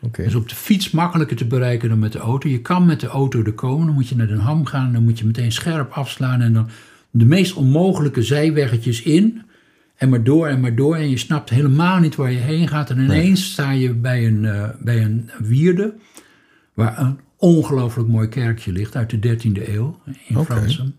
Oké. 0.00 0.22
is 0.22 0.34
op 0.34 0.48
de 0.48 0.54
fiets 0.54 0.90
makkelijker 0.90 1.36
te 1.36 1.46
bereiken 1.46 1.88
dan 1.88 1.98
met 1.98 2.12
de 2.12 2.18
auto. 2.18 2.48
Je 2.48 2.60
kan 2.60 2.86
met 2.86 3.00
de 3.00 3.06
auto 3.06 3.42
er 3.42 3.52
komen, 3.52 3.86
dan 3.86 3.94
moet 3.94 4.08
je 4.08 4.16
naar 4.16 4.26
Den 4.26 4.38
Ham 4.38 4.66
gaan, 4.66 4.92
dan 4.92 5.04
moet 5.04 5.18
je 5.18 5.26
meteen 5.26 5.52
scherp 5.52 5.90
afslaan 5.90 6.40
en 6.40 6.52
dan 6.52 6.68
de 7.10 7.24
meest 7.24 7.54
onmogelijke 7.54 8.22
zijweggetjes 8.22 9.02
in 9.02 9.42
en 9.96 10.08
maar 10.08 10.24
door 10.24 10.46
en 10.46 10.60
maar 10.60 10.74
door. 10.74 10.96
En 10.96 11.10
je 11.10 11.16
snapt 11.16 11.50
helemaal 11.50 11.98
niet 11.98 12.16
waar 12.16 12.32
je 12.32 12.38
heen 12.38 12.68
gaat. 12.68 12.90
En 12.90 12.98
ineens 12.98 13.52
sta 13.52 13.70
je 13.70 13.94
bij 13.94 14.26
een, 14.26 14.44
eh, 14.44 14.68
bij 14.80 15.02
een 15.02 15.30
wierde 15.38 15.94
waar 16.74 16.98
een 16.98 17.18
ongelooflijk 17.36 18.08
mooi 18.08 18.28
kerkje 18.28 18.72
ligt 18.72 18.96
uit 18.96 19.10
de 19.10 19.18
13e 19.18 19.74
eeuw 19.74 20.00
in 20.26 20.36
Oké. 20.36 20.44
Fransum. 20.44 20.94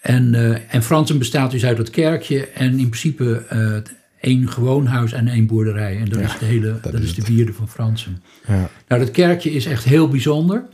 En, 0.00 0.34
eh 0.34 0.74
en 0.74 0.82
Fransum 0.82 1.18
bestaat 1.18 1.50
dus 1.50 1.64
uit 1.64 1.76
dat 1.76 1.90
kerkje 1.90 2.48
en 2.48 2.70
in 2.78 2.88
principe 2.88 3.44
eh 3.48 3.76
één 4.24 4.48
gewoon 4.48 4.86
huis 4.86 5.12
en 5.12 5.28
één 5.28 5.46
boerderij. 5.46 5.98
En 5.98 6.08
dat 6.08 6.20
is 6.20 6.38
de 6.38 6.44
hele, 6.44 6.78
dat, 6.82 6.94
is 6.94 7.14
de 7.14 7.24
wierde 7.26 7.52
van 7.52 7.68
Fransum. 7.68 8.18
Ja. 8.46 8.68
Nou, 8.88 9.00
dat 9.00 9.10
kerkje 9.10 9.50
is 9.50 9.66
echt 9.66 9.84
heel 9.84 10.08
bijzonder. 10.08 10.64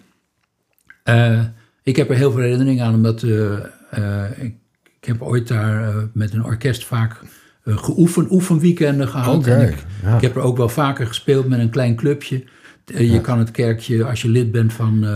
Eh, 1.02 1.40
ik 1.82 1.96
heb 1.96 2.10
er 2.10 2.16
heel 2.16 2.32
veel 2.32 2.40
herinneringen 2.40 2.84
aan, 2.84 2.94
omdat 2.94 3.22
eh, 3.22 3.52
eh, 3.90 4.30
ik, 4.38 4.54
ik 5.00 5.04
heb 5.04 5.22
ooit 5.22 5.48
daar 5.48 5.94
met 6.12 6.32
een 6.32 6.44
orkest 6.44 6.84
vaak 6.84 7.20
geoefend, 7.64 8.30
oefenweekenden 8.30 9.08
gehad. 9.08 9.46
En 9.46 9.68
ik, 9.68 9.84
ja. 10.02 10.14
ik 10.16 10.20
heb 10.20 10.36
er 10.36 10.42
ook 10.42 10.56
wel 10.56 10.68
vaker 10.68 11.06
gespeeld 11.06 11.48
met 11.48 11.58
een 11.58 11.70
klein 11.70 11.96
clubje. 11.96 12.44
Je 12.84 13.20
kan 13.20 13.38
het 13.38 13.50
kerkje, 13.50 14.04
als 14.04 14.22
je 14.22 14.28
lid 14.28 14.50
bent 14.52 14.72
van, 14.72 15.06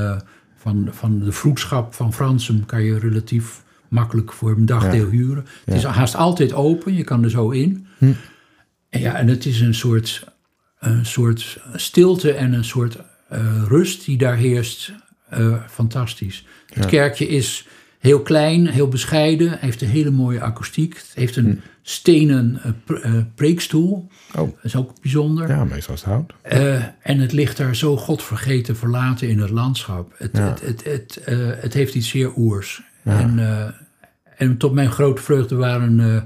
van, 0.57 0.89
van 0.91 1.19
de 1.19 1.33
vroedschap 1.33 1.95
van 1.95 2.13
Fransum, 2.13 2.67
kan 2.67 2.83
je 2.83 2.99
relatief 2.99 3.64
makkelijk 3.95 4.33
voor 4.33 4.51
een 4.51 4.67
dagdeel 4.67 5.09
huren. 5.09 5.47
Het 5.65 5.75
is 5.75 5.85
haast 5.85 6.15
altijd 6.17 6.53
open, 6.53 6.95
je 6.95 7.05
kan 7.05 7.25
er 7.25 7.31
zo 7.31 7.51
in. 7.51 7.87
En 8.91 9.01
ja, 9.01 9.15
en 9.17 9.29
het 9.29 9.47
is 9.47 9.61
een 9.61 9.75
soort, 9.75 10.25
een 10.79 11.07
soort 11.07 11.61
stilte 11.75 12.33
en 12.33 12.53
een 12.53 12.65
soort 12.65 12.97
eh, 13.29 13.63
rust 13.69 14.05
die 14.05 14.17
daar 14.19 14.37
heerst. 14.37 14.93
Eh, 15.29 15.55
fantastisch. 15.69 16.47
Het 16.73 16.87
kerkje 16.87 17.29
is 17.29 17.67
heel 17.99 18.21
klein, 18.23 18.67
heel 18.69 18.89
bescheiden, 18.89 19.59
heeft 19.59 19.83
een 19.83 19.89
hele 19.89 20.11
mooie 20.11 20.41
akoestiek. 20.41 20.95
Het 20.95 21.11
heeft 21.15 21.37
een 21.37 21.61
stenen 21.83 22.61
eh, 22.63 22.71
pre- 22.85 23.27
preekstoel. 23.35 24.09
Oh, 24.37 24.41
Dat 24.55 24.65
is 24.65 24.77
ook 24.77 25.01
bijzonder. 25.01 25.49
ja, 25.49 25.65
meestal 25.65 25.95
is 25.95 26.03
het 26.03 26.11
hout. 26.11 26.33
En 27.03 27.19
het 27.19 27.33
ligt 27.33 27.57
daar 27.57 27.77
zo 27.77 27.97
godvergeten 27.97 28.77
verlaten 28.77 29.29
in 29.29 29.39
het 29.41 29.51
landschap. 29.51 30.13
Het, 30.17 30.37
Ja. 30.37 30.49
het, 30.49 30.61
het, 30.61 30.85
het, 30.85 31.21
het 31.61 31.75
heeft 31.75 31.95
iets 31.95 32.09
zeer 32.09 32.33
oers. 32.37 32.83
En, 33.05 33.39
en 34.37 34.57
tot 34.57 34.73
mijn 34.73 34.91
grote 34.91 35.23
vreugde 35.23 35.55
waren 35.55 36.01
eh, 36.01 36.23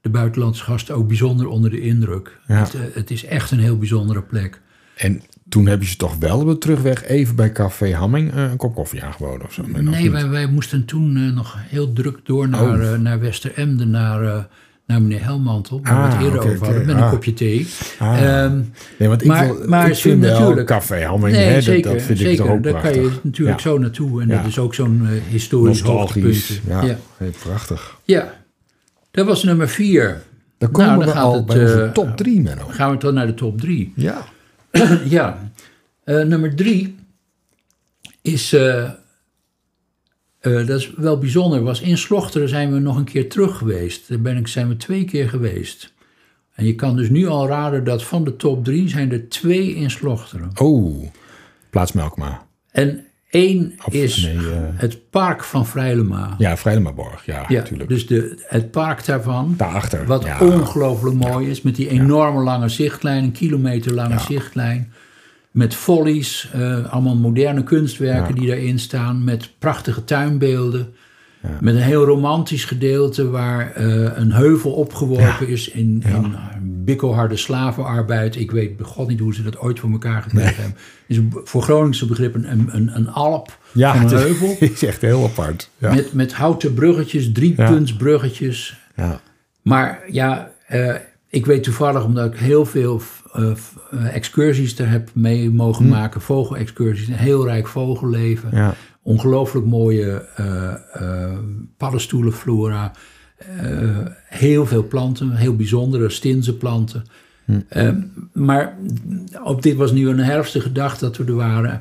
de 0.00 0.08
buitenlandse 0.08 0.64
gasten 0.64 0.94
ook 0.94 1.08
bijzonder 1.08 1.46
onder 1.46 1.70
de 1.70 1.80
indruk. 1.80 2.38
Ja. 2.46 2.54
Het, 2.54 2.74
eh, 2.74 2.80
het 2.92 3.10
is 3.10 3.24
echt 3.24 3.50
een 3.50 3.58
heel 3.58 3.78
bijzondere 3.78 4.22
plek. 4.22 4.60
En 4.96 5.22
toen 5.48 5.66
hebben 5.66 5.88
ze 5.88 5.96
toch 5.96 6.16
wel 6.16 6.40
op 6.40 6.46
de 6.46 6.58
terugweg 6.58 7.04
even 7.04 7.36
bij 7.36 7.52
Café 7.52 7.94
Hamming 7.94 8.32
eh, 8.32 8.50
een 8.50 8.56
kop 8.56 8.74
koffie 8.74 9.02
aangeboden 9.04 9.46
of 9.46 9.52
zo. 9.52 9.62
Nee, 9.66 10.10
wij, 10.10 10.28
wij 10.28 10.46
moesten 10.46 10.84
toen 10.84 11.34
nog 11.34 11.56
heel 11.58 11.92
druk 11.92 12.18
door 12.22 12.48
naar, 12.48 12.92
Oh. 12.92 12.98
naar 12.98 13.20
Westeremden, 13.20 13.90
naar, 13.90 14.48
naar 14.86 15.02
meneer 15.02 15.22
Helmantel, 15.22 15.80
waar 15.82 15.94
we 15.94 15.98
Ah, 16.08 16.12
het 16.12 16.22
eerder 16.24 16.40
oké, 16.40 16.48
over 16.48 16.58
hadden, 16.64 16.76
oké. 16.82 16.86
met 16.86 16.96
een 16.96 17.02
Ah. 17.02 17.10
kopje 17.10 17.32
thee. 17.34 17.66
Ah. 17.98 18.42
Ehm, 18.44 18.60
Nee, 18.98 19.08
want 19.08 19.20
ik, 19.22 19.26
maar- 19.28 19.46
wil, 19.56 19.68
maar 19.68 19.88
ik 19.88 19.94
vind 19.96 20.20
natuurlijk- 20.20 20.66
caféhamming, 20.66 21.36
nee, 21.36 21.44
hè, 21.46 21.60
zeker, 21.60 21.82
dat, 21.82 21.92
dat 21.92 22.02
vind 22.02 22.18
zeker. 22.18 22.32
ik 22.32 22.38
toch 22.38 22.48
ook 22.48 22.62
Daar 22.62 22.72
prachtig. 22.72 22.92
kan 22.92 23.02
je 23.02 23.18
natuurlijk 23.22 23.56
Ja. 23.60 23.62
zo 23.70 23.78
naartoe. 23.78 24.22
En 24.22 24.28
Ja. 24.28 24.36
dat 24.36 24.46
is 24.46 24.58
ook 24.58 24.74
zo'n 24.74 25.02
eh, 25.10 25.10
historisch 25.30 25.80
hoogtepunt. 25.80 26.60
ja. 26.68 26.82
ja. 26.82 26.96
Nee, 27.18 27.30
prachtig. 27.42 27.96
Ja, 28.04 28.34
dat 29.10 29.26
was 29.26 29.44
nummer 29.44 29.68
vier. 29.68 30.22
Dan 30.58 30.70
komen 30.70 30.90
Nou, 30.90 30.98
dan 31.04 31.08
we 31.08 31.14
gaat 31.14 31.24
al 31.24 31.34
het, 31.34 31.46
bij 31.46 31.60
onze 31.62 31.82
eh, 31.82 31.90
top 31.90 32.16
3, 32.16 32.40
Menno. 32.40 32.64
Gaan 32.68 32.90
we 32.90 32.96
dan 32.96 33.14
naar 33.14 33.26
de 33.26 33.34
top 33.34 33.60
drie. 33.60 33.92
Ja. 33.96 34.24
ja, 35.04 35.50
Eh, 36.04 36.22
nummer 36.22 36.54
drie 36.56 36.96
is, 38.22 38.52
eh, 38.52 38.90
eh, 40.44 40.66
dat 40.66 40.80
is 40.80 40.92
wel 40.96 41.18
bijzonder, 41.18 41.62
was 41.62 41.80
in 41.80 41.98
Slochteren 41.98 42.48
zijn 42.48 42.72
we 42.72 42.78
nog 42.78 42.96
een 42.96 43.04
keer 43.04 43.28
terug 43.28 43.56
geweest. 43.56 44.08
Daar 44.08 44.20
ben 44.20 44.36
ik, 44.36 44.48
zijn 44.48 44.68
we 44.68 44.76
twee 44.76 45.04
keer 45.04 45.28
geweest. 45.28 45.92
En 46.54 46.66
je 46.66 46.74
kan 46.74 46.96
dus 46.96 47.08
nu 47.08 47.26
al 47.26 47.46
raden 47.46 47.84
dat 47.84 48.04
van 48.04 48.24
de 48.24 48.36
top 48.36 48.64
drie 48.64 48.88
zijn 48.88 49.12
er 49.12 49.28
twee 49.28 49.74
in 49.74 49.90
Slochteren. 49.90 50.50
Oh, 50.60 51.04
plaats 51.70 51.92
Melkma. 51.92 52.46
En 52.70 53.04
één 53.30 53.74
Of, 53.84 53.92
is 53.92 54.22
nee, 54.22 54.36
eh, 54.36 54.42
het 54.74 55.10
park 55.10 55.44
van 55.44 55.66
Vrijlema. 55.66 56.34
Ja, 56.38 56.56
Vrijlemaborg. 56.56 57.26
Ja, 57.26 57.44
Ja, 57.48 57.58
natuurlijk. 57.58 57.88
dus 57.88 58.06
de, 58.06 58.42
het 58.46 58.70
park 58.70 59.04
daarvan, 59.04 59.54
Daarachter. 59.56 60.06
wat 60.06 60.24
ja. 60.24 60.40
ongelooflijk 60.40 61.16
mooi 61.16 61.50
is, 61.50 61.62
met 61.62 61.76
die 61.76 61.88
enorme 61.88 62.42
lange 62.42 62.68
zichtlijn, 62.68 63.24
een 63.24 63.32
kilometer 63.32 63.92
lange 63.92 64.18
zichtlijn. 64.18 64.92
Met 65.54 65.74
follies, 65.74 66.48
eh, 66.52 66.92
allemaal 66.92 67.16
moderne 67.16 67.62
kunstwerken 67.62 68.34
Ja. 68.34 68.40
die 68.40 68.48
daarin 68.48 68.78
staan, 68.78 69.24
met 69.24 69.50
prachtige 69.58 70.04
tuinbeelden. 70.04 70.94
Met 71.60 71.74
een 71.74 71.80
heel 71.80 72.04
romantisch 72.04 72.64
gedeelte 72.64 73.30
waar 73.30 73.72
eh, 73.72 73.86
een 74.18 74.32
heuvel 74.32 74.72
opgeworpen 74.72 75.48
is 75.48 75.68
in, 75.68 76.02
in 76.06 76.34
bikkelharde 76.84 77.36
slavenarbeid. 77.36 78.36
Ik 78.36 78.50
weet 78.50 78.72
god 78.82 79.08
niet 79.08 79.20
hoe 79.20 79.34
ze 79.34 79.42
dat 79.42 79.58
ooit 79.58 79.80
voor 79.80 79.90
elkaar 79.90 80.22
gekregen 80.22 80.62
hebben. 80.62 80.76
Is 81.06 81.20
voor 81.44 81.62
Groningse 81.62 82.06
begrip 82.06 82.34
een, 82.34 82.50
een, 82.50 82.68
een, 82.72 82.96
een 82.96 83.08
alp 83.08 83.58
Ja, 83.72 83.92
van 83.94 84.04
een 84.04 84.08
het 84.12 84.22
heuvel. 84.22 84.56
is 84.74 84.82
echt 84.84 85.00
heel 85.00 85.24
apart. 85.24 85.70
Ja. 85.78 85.94
Met, 85.94 86.12
met 86.12 86.32
houten 86.32 86.74
bruggetjes, 86.74 87.32
driepuntsbruggetjes. 87.32 88.80
ja. 88.96 89.20
Maar 89.62 90.02
ja, 90.10 90.50
eh, 90.66 90.94
ik 91.34 91.46
weet 91.46 91.62
toevallig, 91.62 92.04
omdat 92.04 92.32
ik 92.32 92.38
heel 92.38 92.66
veel 92.66 93.02
eh, 93.32 93.52
excursies 94.14 94.78
er 94.78 94.90
heb 94.90 95.10
mee 95.14 95.50
mogen 95.50 95.88
maken, 95.88 96.20
vogelexcursies, 96.20 97.08
een 97.08 97.14
heel 97.14 97.44
rijk 97.44 97.66
vogelleven, 97.66 98.48
Hm. 98.48 98.56
Ja. 98.56 98.74
ongelooflijk 99.02 99.66
mooie 99.66 100.26
eh 100.36 101.38
paddenstoelenflora, 101.76 102.92
heel 104.26 104.66
veel 104.66 104.86
planten, 104.86 105.30
heel 105.30 105.56
bijzondere 105.56 106.08
stinzenplanten. 106.08 107.04
Hm. 107.44 107.60
Eh, 107.68 107.88
maar 108.32 108.76
op 109.44 109.62
dit 109.62 109.76
was 109.76 109.92
nu 109.92 110.08
een 110.08 110.18
herfstige 110.18 110.72
dag 110.72 110.98
dat 110.98 111.16
we 111.16 111.24
er 111.24 111.34
waren. 111.34 111.80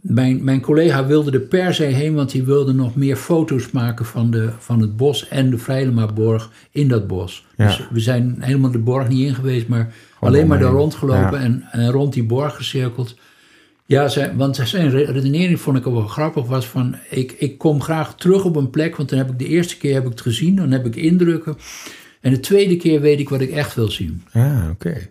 Mijn, 0.00 0.44
mijn 0.44 0.60
collega 0.60 1.06
wilde 1.06 1.30
er 1.30 1.40
per 1.40 1.74
se 1.74 1.82
heen, 1.84 2.14
want 2.14 2.32
hij 2.32 2.44
wilde 2.44 2.72
nog 2.72 2.96
meer 2.96 3.16
foto's 3.16 3.70
maken 3.70 4.04
van, 4.04 4.30
de, 4.30 4.50
van 4.58 4.80
het 4.80 4.96
bos 4.96 5.28
en 5.28 5.50
de 5.50 5.58
Vrijlemaborg 5.58 6.50
in 6.70 6.88
dat 6.88 7.06
bos. 7.06 7.46
Ja. 7.56 7.66
Dus 7.66 7.88
we 7.90 8.00
zijn 8.00 8.36
helemaal 8.40 8.70
de 8.70 8.78
borg 8.78 9.08
niet 9.08 9.26
in 9.26 9.34
geweest, 9.34 9.68
maar 9.68 9.92
alleen 10.20 10.46
maar 10.46 10.58
daar 10.58 10.70
rondgelopen 10.72 11.38
Ja. 11.38 11.44
en, 11.44 11.62
en 11.70 11.90
rond 11.90 12.12
die 12.12 12.24
borg 12.24 12.56
gezirkeld. 12.56 13.16
Ja, 13.86 14.08
zijn, 14.08 14.36
want 14.36 14.56
zijn 14.56 14.90
re- 14.90 15.10
redenering 15.12 15.60
vond 15.60 15.76
ik 15.76 15.86
ook 15.86 15.94
wel 15.94 16.06
grappig. 16.06 16.46
Was 16.46 16.66
van, 16.66 16.94
ik, 17.10 17.32
ik 17.32 17.58
kom 17.58 17.82
graag 17.82 18.14
terug 18.16 18.44
op 18.44 18.56
een 18.56 18.70
plek, 18.70 18.96
want 18.96 19.08
dan 19.08 19.18
heb 19.18 19.30
ik 19.30 19.38
de 19.38 19.46
eerste 19.46 19.76
keer 19.78 19.94
heb 19.94 20.04
ik 20.04 20.10
het 20.10 20.20
gezien, 20.20 20.56
dan 20.56 20.70
heb 20.70 20.86
ik 20.86 20.96
indrukken. 20.96 21.56
En 22.20 22.30
de 22.32 22.40
tweede 22.40 22.76
keer 22.76 23.00
weet 23.00 23.20
ik 23.20 23.28
wat 23.28 23.40
ik 23.40 23.50
echt 23.50 23.74
wil 23.74 23.90
zien. 23.90 24.22
Ah, 24.32 24.68
oké. 24.70 25.10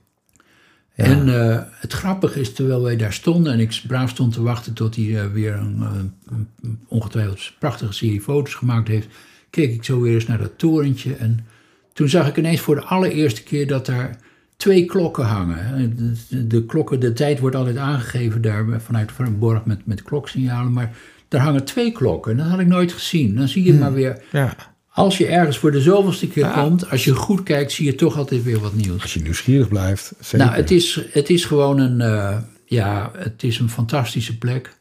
Ja. 1.00 1.06
En 1.06 1.50
eh, 1.52 1.60
het 1.72 1.94
grappige 1.94 2.40
is, 2.40 2.54
terwijl 2.54 2.82
wij 2.82 2.96
daar 2.98 3.14
stonden 3.14 3.54
en 3.54 3.60
ik 3.60 3.82
braaf 3.88 4.10
stond 4.10 4.34
te 4.34 4.42
wachten 4.42 4.74
tot 4.74 4.96
hij 4.96 5.20
eh, 5.20 5.26
weer 5.34 5.54
een, 5.54 5.78
eh, 5.82 5.90
een- 6.30 6.48
een 6.62 6.80
ongetwijfeld 6.88 7.54
prachtige 7.60 7.94
serie 7.94 8.22
foto's 8.22 8.54
gemaakt 8.54 8.88
heeft, 8.88 9.08
keek 9.50 9.74
ik 9.74 9.84
zo 9.84 10.02
weer 10.02 10.14
eens 10.14 10.28
naar 10.28 10.38
dat 10.38 10.58
torentje. 10.58 11.14
En 11.16 11.40
toen 11.94 12.10
zag 12.10 12.28
ik 12.28 12.38
ineens 12.38 12.60
voor 12.60 12.76
de 12.76 12.82
allereerste 12.84 13.44
keer 13.44 13.68
dat 13.68 13.86
daar 13.86 14.18
twee 14.58 14.86
klokken 14.86 15.26
hangen. 15.26 16.18
De, 16.48 16.66
klokken, 16.66 17.00
de 17.00 17.14
tijd 17.14 17.40
wordt 17.40 17.56
altijd 17.56 17.78
aangegeven 17.78 18.42
daar 18.42 18.82
vanuit 18.82 19.12
borg 19.40 19.66
met, 19.66 19.86
met 19.86 20.02
kloksignalen, 20.04 20.74
maar 20.74 20.96
daar 21.28 21.42
hangen 21.42 21.66
twee 21.66 21.92
klokken. 21.92 22.32
En 22.32 22.38
dat 22.38 22.48
had 22.48 22.60
ik 22.60 22.68
nooit 22.68 22.92
gezien. 22.94 23.36
Dan 23.36 23.48
zie 23.48 23.64
je 23.64 23.74
maar 23.74 23.94
weer, 23.94 24.22
Ja. 24.32 24.56
Als 24.90 25.18
je 25.18 25.26
ergens 25.28 25.58
voor 25.58 25.72
de 25.72 25.82
zoveelste 25.82 26.28
keer 26.28 26.48
komt, 26.48 26.90
als 26.90 27.04
je 27.04 27.16
goed 27.16 27.44
kijkt, 27.44 27.72
zie 27.72 27.86
je 27.86 27.96
toch 27.96 28.18
altijd 28.18 28.44
weer 28.44 28.60
wat 28.60 28.74
nieuws. 28.74 29.02
Als 29.02 29.14
je 29.14 29.22
nieuwsgierig 29.22 29.68
blijft. 29.68 30.14
Zeker. 30.20 30.38
Nou, 30.48 30.52
het 30.58 30.72
is, 30.72 31.02
het 31.12 31.30
is 31.30 31.46
gewoon 31.46 31.80
een, 31.80 32.02
eh, 32.02 32.38
ja, 32.66 33.12
het 33.18 33.44
is 33.44 33.60
een 33.60 33.70
fantastische 33.70 34.38
plek. 34.38 34.78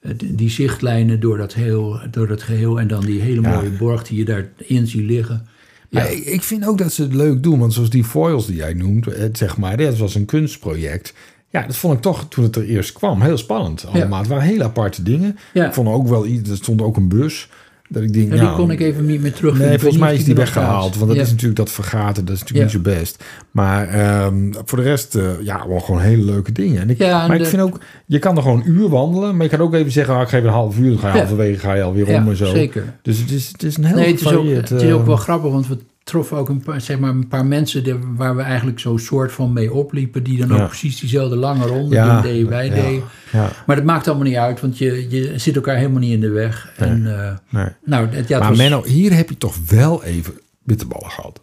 Eh, 0.00 0.12
die- 0.24 0.50
zichtlijnen 0.50 1.20
door 1.20 1.36
dat, 1.38 1.54
heel, 1.54 2.00
door 2.10 2.26
dat 2.26 2.42
geheel 2.42 2.80
en 2.80 2.88
dan 2.88 3.00
die 3.04 3.20
hele 3.20 3.40
Ja. 3.40 3.54
mooie 3.54 3.70
borg 3.70 4.02
die 4.02 4.18
je 4.18 4.24
daarin 4.24 4.86
ziet 4.86 5.04
liggen. 5.10 5.46
Ja, 5.90 6.00
Maar 6.00 6.12
ik, 6.12 6.42
vind 6.42 6.66
ook 6.66 6.78
dat 6.78 6.92
ze 6.92 7.02
het 7.02 7.14
leuk 7.14 7.42
doen. 7.42 7.58
Want 7.58 7.72
zoals 7.72 7.90
die 7.90 8.04
foils 8.04 8.46
die 8.46 8.56
jij 8.56 8.72
noemt, 8.74 9.04
het, 9.04 9.38
zeg 9.38 9.56
maar, 9.56 9.76
dat 9.76 9.98
was 9.98 10.14
een 10.14 10.24
kunstproject. 10.24 11.14
Ja, 11.50 11.62
dat 11.66 11.76
vond 11.76 11.94
ik 11.94 12.00
toch, 12.00 12.26
toen 12.28 12.44
het 12.44 12.56
er 12.56 12.64
eerst 12.64 12.92
kwam, 12.92 13.22
heel 13.22 13.38
spannend. 13.38 13.86
Allemaal. 13.86 14.18
Het 14.18 14.28
waren 14.28 14.44
hele 14.44 14.64
aparte 14.64 15.02
dingen. 15.02 15.38
Ja. 15.52 15.66
Ik 15.66 15.72
vond 15.74 15.88
ook 15.88 16.08
wel 16.08 16.26
iets, 16.26 16.50
er 16.50 16.56
stond 16.56 16.82
ook 16.82 16.96
een 16.96 17.08
bus. 17.08 17.48
Dat 17.90 18.02
ik 18.02 18.12
denk, 18.12 18.26
Ja, 18.26 18.32
die 18.34 18.42
nou, 18.42 18.56
kon 18.56 18.70
ik 18.70 18.80
even 18.80 19.06
niet 19.06 19.20
meer 19.20 19.32
terug. 19.32 19.58
Nee, 19.58 19.78
volgens 19.78 20.00
mij 20.02 20.14
is 20.14 20.24
die 20.24 20.34
weggehaald. 20.34 20.94
Want 20.96 21.06
dat 21.06 21.16
Ja. 21.16 21.22
is 21.22 21.30
natuurlijk 21.30 21.56
dat 21.56 21.70
vergaten. 21.70 22.24
Dat 22.24 22.34
is 22.34 22.40
natuurlijk 22.40 22.70
Ja. 22.70 22.78
niet 22.78 22.86
zo 22.86 22.92
best. 23.00 23.24
Maar 23.50 23.88
ehm, 23.88 24.52
voor 24.64 24.78
de 24.78 24.84
rest, 24.84 25.14
eh, 25.14 25.24
ja, 25.42 25.68
wel 25.68 25.80
gewoon 25.80 26.00
hele 26.00 26.24
leuke 26.24 26.52
dingen. 26.52 26.80
En 26.82 26.90
ik, 26.90 26.98
Ja, 26.98 27.22
en 27.22 27.28
maar 27.28 27.40
ik 27.40 27.46
vind 27.46 27.62
ook, 27.62 27.80
je 28.06 28.18
kan 28.18 28.36
er 28.36 28.42
gewoon 28.42 28.60
een 28.60 28.70
uur 28.70 28.88
wandelen. 28.88 29.34
Maar 29.36 29.42
je 29.44 29.50
kan 29.50 29.60
ook 29.60 29.74
even 29.74 29.92
zeggen, 29.92 30.14
ah, 30.14 30.20
ik 30.22 30.28
geef 30.28 30.42
een 30.42 30.48
half 30.48 30.78
uur. 30.78 30.90
Dan 30.90 30.98
ga 30.98 31.12
je 31.12 31.18
halverwege 31.18 31.58
ga 31.58 31.74
je 31.74 31.82
alweer 31.82 32.06
om 32.06 32.28
en 32.28 32.36
zo. 32.36 32.46
zeker. 32.46 32.94
Dus 33.02 33.18
het 33.18 33.30
is, 33.30 33.48
het 33.48 33.62
is 33.62 33.76
een 33.76 33.84
heel 33.84 33.96
Nee, 33.96 34.10
het 34.10 34.20
is, 34.20 34.32
ook, 34.32 34.46
het 34.48 34.70
is 34.70 34.92
ook 34.92 35.00
eh, 35.00 35.06
wel 35.06 35.16
grappig, 35.16 35.50
want 35.50 35.68
we 35.68 35.76
troffen 36.08 36.36
ook 36.36 36.48
een 36.48 36.62
paar, 36.62 36.80
zeg 36.80 36.98
maar, 36.98 37.10
een 37.10 37.28
paar 37.28 37.46
mensen 37.46 37.84
die- 37.84 37.94
waar 38.16 38.36
we 38.36 38.42
eigenlijk 38.42 38.78
zo 38.80 38.96
soort 38.96 39.32
van 39.32 39.52
mee 39.52 39.72
opliepen. 39.72 40.22
Die 40.22 40.38
dan 40.38 40.48
Ja. 40.56 40.62
ook 40.62 40.66
precies 40.68 41.00
diezelfde 41.00 41.36
lange 41.36 41.66
ronde 41.66 41.94
Ja, 41.94 42.12
doen, 42.12 42.22
deden 42.30 42.48
wij 42.48 42.66
ja, 42.66 42.74
deden. 42.74 43.02
Ja, 43.32 43.50
Maar 43.66 43.76
dat 43.76 43.84
maakt 43.84 44.06
allemaal 44.08 44.26
niet 44.26 44.36
uit, 44.36 44.60
want 44.60 44.78
je, 44.78 45.06
je 45.10 45.38
zit 45.38 45.54
elkaar 45.56 45.76
helemaal 45.76 45.98
niet 46.00 46.12
in 46.12 46.20
de 46.20 46.30
weg. 46.30 46.72
En, 46.76 47.20
eh, 47.24 47.36
nee. 47.48 47.66
nou, 47.84 48.08
het, 48.08 48.28
ja, 48.28 48.38
maar 48.38 48.48
was- 48.48 48.58
Menno, 48.58 48.84
hier 48.84 49.12
heb 49.14 49.28
je 49.28 49.36
toch 49.38 49.56
wel 49.68 50.04
even 50.04 50.34
bitterballen 50.62 51.10
gehad. 51.10 51.42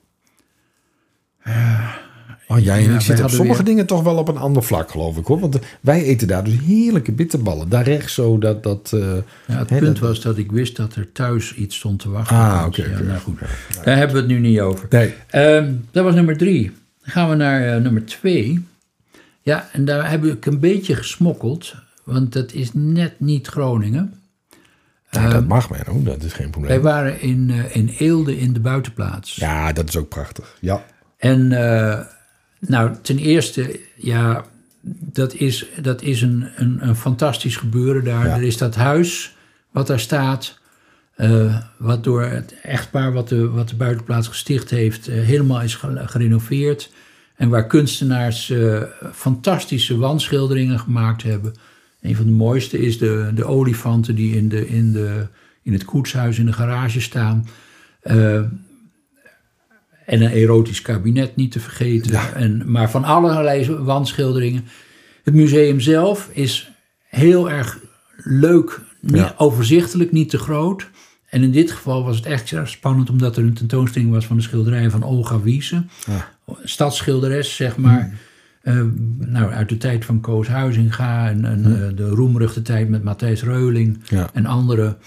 Oh, 2.47 2.60
jij 2.60 2.77
en 2.77 2.84
Ja, 2.89 2.95
ik 2.95 3.01
zitten 3.01 3.25
op 3.25 3.31
sommige 3.31 3.58
weer- 3.58 3.65
dingen 3.65 3.86
toch 3.86 4.03
wel 4.03 4.17
op 4.17 4.27
een 4.27 4.38
ander 4.38 4.63
vlak, 4.63 4.91
geloof 4.91 5.17
ik. 5.17 5.25
hoor. 5.25 5.39
Want 5.39 5.60
wij 5.81 6.03
eten 6.03 6.27
daar 6.27 6.43
dus 6.43 6.53
heerlijke 6.65 7.12
bitterballen. 7.12 7.69
Daar 7.69 7.84
rechts 7.84 8.13
zo 8.13 8.38
dat... 8.38 8.63
dat 8.63 8.91
eh, 8.93 8.99
Ja, 8.99 9.58
het 9.58 9.69
hè, 9.69 9.79
punt 9.79 9.99
dat- 9.99 10.08
was 10.10 10.21
dat 10.21 10.38
ik 10.38 10.51
wist 10.51 10.75
dat 10.75 10.95
er 10.95 11.12
thuis 11.12 11.53
iets 11.55 11.75
stond 11.75 11.99
te 11.99 12.10
wachten. 12.10 12.36
Ah, 12.38 12.63
oké, 12.67 12.84
ja, 12.84 12.99
nou 12.99 13.19
goed. 13.19 13.39
Daar 13.84 13.97
hebben 13.97 14.15
we 14.15 14.21
het 14.21 14.31
nu 14.31 14.39
niet 14.39 14.60
over. 14.60 14.86
Nee, 14.89 15.13
Ehm, 15.29 15.73
dat 15.91 16.03
was 16.03 16.13
nummer 16.15 16.38
drie. 16.38 16.63
Dan 17.01 17.12
gaan 17.13 17.29
we 17.29 17.36
naar 17.36 17.75
eh, 17.75 17.81
nummer 17.81 18.05
twee. 18.05 18.65
Ja, 19.41 19.69
en 19.71 19.86
daar 19.86 20.10
heb 20.10 20.25
ik 20.25 20.45
een 20.45 20.60
beetje 20.60 20.95
gesmokkeld. 20.95 21.75
Want 22.03 22.34
dat 22.34 22.51
is 22.53 22.69
net 22.73 23.13
niet 23.19 23.47
Groningen. 23.47 24.13
dat 25.10 25.47
mag 25.47 25.69
Menno. 25.69 26.03
Dat 26.03 26.23
is 26.23 26.34
geen 26.34 26.49
probleem. 26.49 26.71
Wij 26.71 26.81
waren 26.91 27.21
in, 27.21 27.49
eh, 27.51 27.75
in 27.75 27.95
Eelde 27.97 28.38
in 28.39 28.53
de 28.53 28.60
buitenplaats. 28.60 29.36
Ja, 29.36 29.73
dat 29.73 29.88
is 29.89 29.95
ook 29.97 30.10
prachtig. 30.10 30.58
Ja. 30.60 30.86
En 31.17 31.51
nou, 32.59 32.95
ten 33.01 33.17
eerste, 33.17 33.79
ja, 33.95 34.45
dat 34.87 35.33
is, 35.33 35.65
dat 35.81 36.01
is 36.01 36.21
een, 36.21 36.47
een, 36.55 36.87
een 36.87 36.95
fantastisch 36.95 37.57
gebeuren 37.57 38.03
daar. 38.03 38.27
Ja. 38.27 38.35
Er 38.35 38.43
is 38.43 38.57
dat 38.57 38.75
huis 38.75 39.35
wat 39.71 39.87
daar 39.87 39.99
staat, 39.99 40.59
eh, 41.15 41.57
wat 41.77 42.03
door 42.03 42.23
het 42.23 42.55
echtpaar 42.63 43.13
wat 43.13 43.29
de, 43.29 43.49
wat 43.49 43.69
de 43.69 43.75
buitenplaats 43.75 44.27
gesticht 44.27 44.69
heeft, 44.69 45.07
eh, 45.07 45.21
helemaal 45.23 45.61
is 45.61 45.75
ge- 45.75 46.01
gerenoveerd. 46.05 46.91
En 47.35 47.49
waar 47.49 47.67
kunstenaars 47.67 48.49
eh, 48.49 48.81
fantastische 49.13 49.97
wandschilderingen 49.97 50.79
gemaakt 50.79 51.23
hebben. 51.23 51.53
Een 52.01 52.15
van 52.15 52.25
de 52.25 52.31
mooiste 52.31 52.79
is 52.79 52.97
de, 52.97 53.31
de 53.35 53.45
olifanten 53.45 54.15
die 54.15 54.35
in, 54.35 54.49
de, 54.49 54.67
in, 54.67 54.91
de, 54.91 55.27
in 55.61 55.73
het 55.73 55.85
koetshuis 55.85 56.39
in 56.39 56.45
de 56.45 56.53
garage 56.53 57.01
staan. 57.01 57.47
En 60.05 60.21
een 60.21 60.31
erotisch 60.31 60.81
kabinet 60.81 61.35
niet 61.35 61.51
te 61.51 61.59
vergeten. 61.59 62.11
Ja. 62.11 62.33
En, 62.33 62.71
maar 62.71 62.89
van 62.91 63.03
allerlei 63.03 63.71
wandschilderingen. 63.75 64.65
Het 65.23 65.33
museum 65.33 65.79
zelf 65.79 66.29
is 66.33 66.71
heel 67.09 67.49
erg 67.51 67.79
leuk, 68.17 68.81
niet, 69.01 69.15
Ja. 69.15 69.33
overzichtelijk, 69.37 70.11
niet 70.11 70.29
te 70.29 70.37
groot. 70.37 70.89
En 71.29 71.43
in 71.43 71.51
dit 71.51 71.71
geval 71.71 72.03
was 72.03 72.15
het 72.15 72.25
echt 72.25 72.53
spannend, 72.63 73.09
omdat 73.09 73.37
er 73.37 73.43
een 73.43 73.53
tentoonstelling 73.53 74.11
was 74.11 74.25
van 74.25 74.35
de 74.37 74.41
schilderijen 74.43 74.91
van 74.91 75.03
Olga 75.03 75.41
Wiese. 75.41 75.83
Ah. 76.07 76.15
Stadsschilderes, 76.63 77.55
zeg 77.55 77.77
maar. 77.77 78.13
Eh, 78.61 78.81
nou, 79.17 79.51
uit 79.51 79.69
de 79.69 79.77
tijd 79.77 80.05
van 80.05 80.21
Koos 80.21 80.47
Huizinga 80.47 81.29
en, 81.29 81.45
en 81.45 81.65
eh, 81.65 81.95
de 81.97 82.07
roemruchte 82.09 82.61
tijd 82.61 82.89
met 82.89 83.03
Matthijs 83.03 83.43
Reuling 83.43 83.99
Ja. 84.09 84.29
en 84.33 84.45
anderen. 84.45 84.97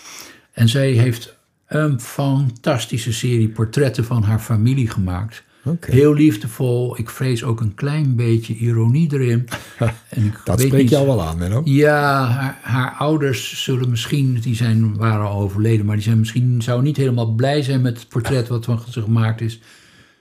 En 0.52 0.68
zij 0.68 0.90
heeft 0.90 1.37
een 1.68 2.00
fantastische 2.00 3.12
serie 3.12 3.48
portretten 3.48 4.04
van 4.04 4.22
haar 4.22 4.38
familie 4.38 4.90
gemaakt. 4.90 5.42
Heel 5.80 6.14
liefdevol. 6.14 6.98
Ik 6.98 7.10
vrees 7.10 7.44
ook 7.44 7.60
een 7.60 7.74
klein 7.74 8.16
beetje 8.16 8.54
ironie 8.54 9.12
erin. 9.12 9.48
En 10.08 10.24
ik 10.24 10.40
Dat 10.44 10.56
weet 10.58 10.66
spreekt 10.66 10.82
niet- 10.82 10.92
jou 10.92 11.06
wel 11.06 11.22
aan, 11.22 11.38
Menno. 11.38 11.60
Ja, 11.64 12.24
haar, 12.26 12.58
haar 12.62 12.94
ouders 12.98 13.64
zullen 13.64 13.90
misschien, 13.90 14.38
die 14.40 14.54
zijn, 14.54 14.96
waren 14.96 15.26
al 15.26 15.40
overleden, 15.40 15.86
maar 15.86 15.94
die 15.94 16.04
zijn 16.04 16.18
misschien, 16.18 16.62
zou 16.62 16.82
niet 16.82 16.96
helemaal 16.96 17.26
blij 17.32 17.62
zijn 17.62 17.80
met 17.82 17.98
het 17.98 18.08
portret 18.08 18.48
wat 18.48 18.64
van 18.64 18.80
ze 18.90 19.02
gemaakt 19.02 19.40
is. 19.40 19.60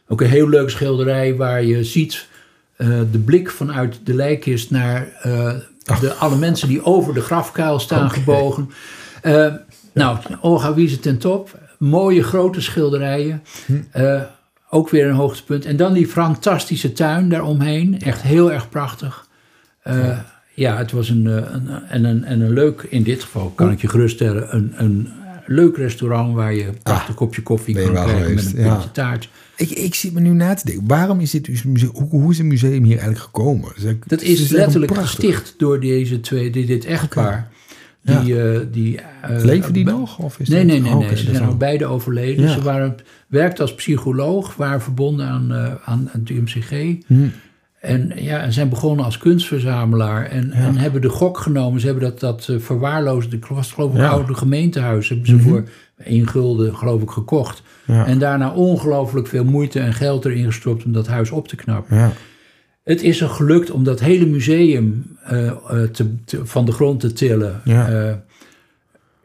Ook 0.07 0.21
een 0.21 0.29
heel 0.29 0.49
leuk 0.49 0.69
schilderij 0.69 1.35
waar 1.35 1.63
je 1.63 1.83
ziet 1.83 2.27
eh, 2.75 2.87
de 3.11 3.19
blik 3.19 3.49
vanuit 3.51 3.99
de 4.03 4.13
lijkkist 4.13 4.71
naar 4.71 5.07
eh, 5.21 5.53
de, 5.99 6.13
alle 6.13 6.35
mensen 6.37 6.67
die 6.67 6.83
over 6.85 7.13
de 7.13 7.21
grafkuil 7.21 7.79
staan 7.79 8.09
gebogen. 8.11 8.69
Eh, 9.21 9.53
Nou, 9.97 10.17
Olga 10.41 10.73
Wiese 10.73 10.99
ten 10.99 11.17
top. 11.17 11.59
Mooie 11.79 12.23
grote 12.23 12.61
schilderijen. 12.61 13.43
Eh, 13.91 14.21
ook 14.69 14.89
weer 14.89 15.07
een 15.07 15.15
hoogtepunt. 15.15 15.65
En 15.65 15.75
dan 15.75 15.93
die 15.93 16.07
fantastische 16.07 16.91
tuin 16.91 17.29
daaromheen. 17.29 18.01
Echt 18.01 18.21
heel 18.21 18.51
erg 18.51 18.69
prachtig. 18.69 19.27
Eh, 19.83 20.19
ja, 20.53 20.77
het 20.77 20.91
was 20.91 21.09
een, 21.09 21.27
eh, 21.27 21.33
een, 21.35 21.69
en, 21.89 22.03
een, 22.03 22.23
en 22.23 22.41
een 22.41 22.53
leuk, 22.53 22.85
in 22.89 23.03
dit 23.03 23.23
geval 23.23 23.51
kan 23.55 23.71
ik 23.71 23.81
je 23.81 23.87
geruststellen, 23.87 24.55
een, 24.55 24.73
een 24.75 25.09
leuk 25.45 25.77
restaurant 25.77 26.35
waar 26.35 26.53
je 26.53 26.65
een 26.65 26.77
prachtig 26.83 27.15
kopje 27.15 27.41
koffie 27.41 27.75
kan 27.75 27.91
krijgen 27.91 28.35
met 28.35 28.53
een 28.55 28.63
ja. 28.63 28.83
taart. 28.91 29.29
Ik, 29.55 29.69
ik 29.69 29.95
zit 29.95 30.13
me 30.13 30.19
nu 30.19 30.29
na 30.29 30.53
te 30.53 30.65
denken. 30.65 30.87
Waarom 30.87 31.19
is 31.19 31.31
dit 31.31 31.65
museum, 31.65 31.91
hoe, 31.93 32.09
hoe 32.09 32.31
is 32.31 32.37
het 32.37 32.47
museum 32.47 32.83
hier 32.83 32.97
eigenlijk 32.97 33.19
gekomen? 33.19 33.71
Dat 34.05 34.21
is 34.21 34.49
letterlijk 34.49 34.97
gesticht 34.97 35.53
door 35.57 35.79
deze 35.79 36.19
twee, 36.19 36.49
dit, 36.49 36.67
dit 36.67 36.85
echtpaar. 36.85 37.51
Die, 38.07 38.41
eh, 38.41 38.59
die, 38.71 38.99
eh, 39.21 39.43
Leven 39.43 39.73
die 39.73 39.85
nog? 39.85 40.19
Of 40.19 40.39
is 40.39 40.49
Nee, 40.49 40.63
nee, 40.63 40.81
nee, 40.81 40.91
Oh, 40.91 40.99
nee. 40.99 41.17
Ze 41.17 41.35
zijn 41.35 41.49
ook 41.49 41.57
beide 41.57 41.85
overleden. 41.85 42.45
Ja. 42.45 42.53
Ze 42.53 42.61
waren, 42.61 42.95
werkten 43.27 43.63
als 43.63 43.75
psycholoog, 43.75 44.55
waren 44.55 44.81
verbonden 44.81 45.27
aan, 45.27 45.53
eh, 45.53 45.73
aan, 45.85 46.09
het 46.11 46.29
UMCG. 46.29 46.95
Hm. 47.07 47.27
En 47.79 48.11
ja, 48.15 48.41
en 48.41 48.53
zijn 48.53 48.69
begonnen 48.69 49.05
als 49.05 49.17
kunstverzamelaar. 49.17 50.25
En, 50.25 50.51
en 50.51 50.77
hebben 50.77 51.01
de 51.01 51.09
gok 51.09 51.37
genomen. 51.37 51.79
Ze 51.79 51.85
hebben 51.85 52.03
dat, 52.03 52.19
dat 52.19 52.49
verwaarloosde, 52.57 53.35
ik 53.35 53.45
was 53.45 53.71
geloof 53.71 53.91
ik 53.91 53.97
Ja. 53.97 54.05
Mhm. 54.05 54.13
oude 54.13 54.33
gemeentehuis. 54.33 55.09
Hebben 55.09 55.27
ze 55.27 55.39
voor 55.39 55.63
één 56.03 56.27
gulden 56.27 56.75
geloof 56.75 57.01
ik 57.01 57.09
gekocht. 57.09 57.63
Ja. 57.85 58.05
En 58.05 58.19
daarna 58.19 58.51
ongelooflijk 58.51 59.27
veel 59.27 59.43
moeite 59.43 59.79
en 59.79 59.93
geld 59.93 60.25
erin 60.25 60.45
gestopt 60.45 60.85
om 60.85 60.91
dat 60.91 61.07
huis 61.07 61.31
op 61.31 61.47
te 61.47 61.55
knappen. 61.55 62.11
Het 62.87 63.01
is 63.03 63.21
er 63.21 63.29
gelukt 63.29 63.71
om 63.71 63.83
dat 63.83 63.99
hele 63.99 64.25
museum 64.25 65.17
eh, 65.23 65.47
eh, 65.47 65.55
te, 65.91 66.23
te- 66.25 66.45
van 66.45 66.65
de 66.65 66.71
grond 66.71 66.99
te 66.99 67.13
tillen. 67.13 67.61
Ja. 67.63 67.89
Eh, 67.89 68.15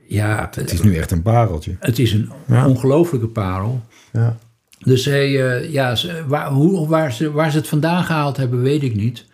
ja, 0.07 0.49
Het 0.55 0.73
is 0.73 0.83
nu 0.83 0.97
echt 0.97 1.11
een 1.11 1.23
pareltje. 1.23 1.77
het 1.81 1.99
is 1.99 2.13
een 2.13 2.31
Ja. 2.47 2.67
ongelofelijke 2.69 3.29
parel. 3.29 3.83
Ja. 4.13 4.37
Dus 4.79 5.05
hij, 5.05 5.47
eh, 5.61 5.73
ja, 5.73 5.95
ze- 5.95 6.23
waar, 6.27 6.51
hoe, 6.51 6.89
waar, 6.89 7.13
ze, 7.13 7.31
waar 7.33 7.51
ze 7.51 7.57
het 7.57 7.69
vandaan 7.69 8.05
gehaald 8.05 8.37
hebben, 8.37 8.63
weet 8.63 8.83
ik 8.83 8.95
niet. 8.95 9.25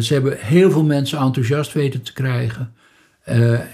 Ze 0.00 0.12
hebben 0.12 0.36
heel 0.40 0.70
veel 0.70 0.84
mensen 0.84 1.18
enthousiast 1.18 1.72
weten 1.72 2.02
te 2.02 2.12
krijgen. 2.12 2.72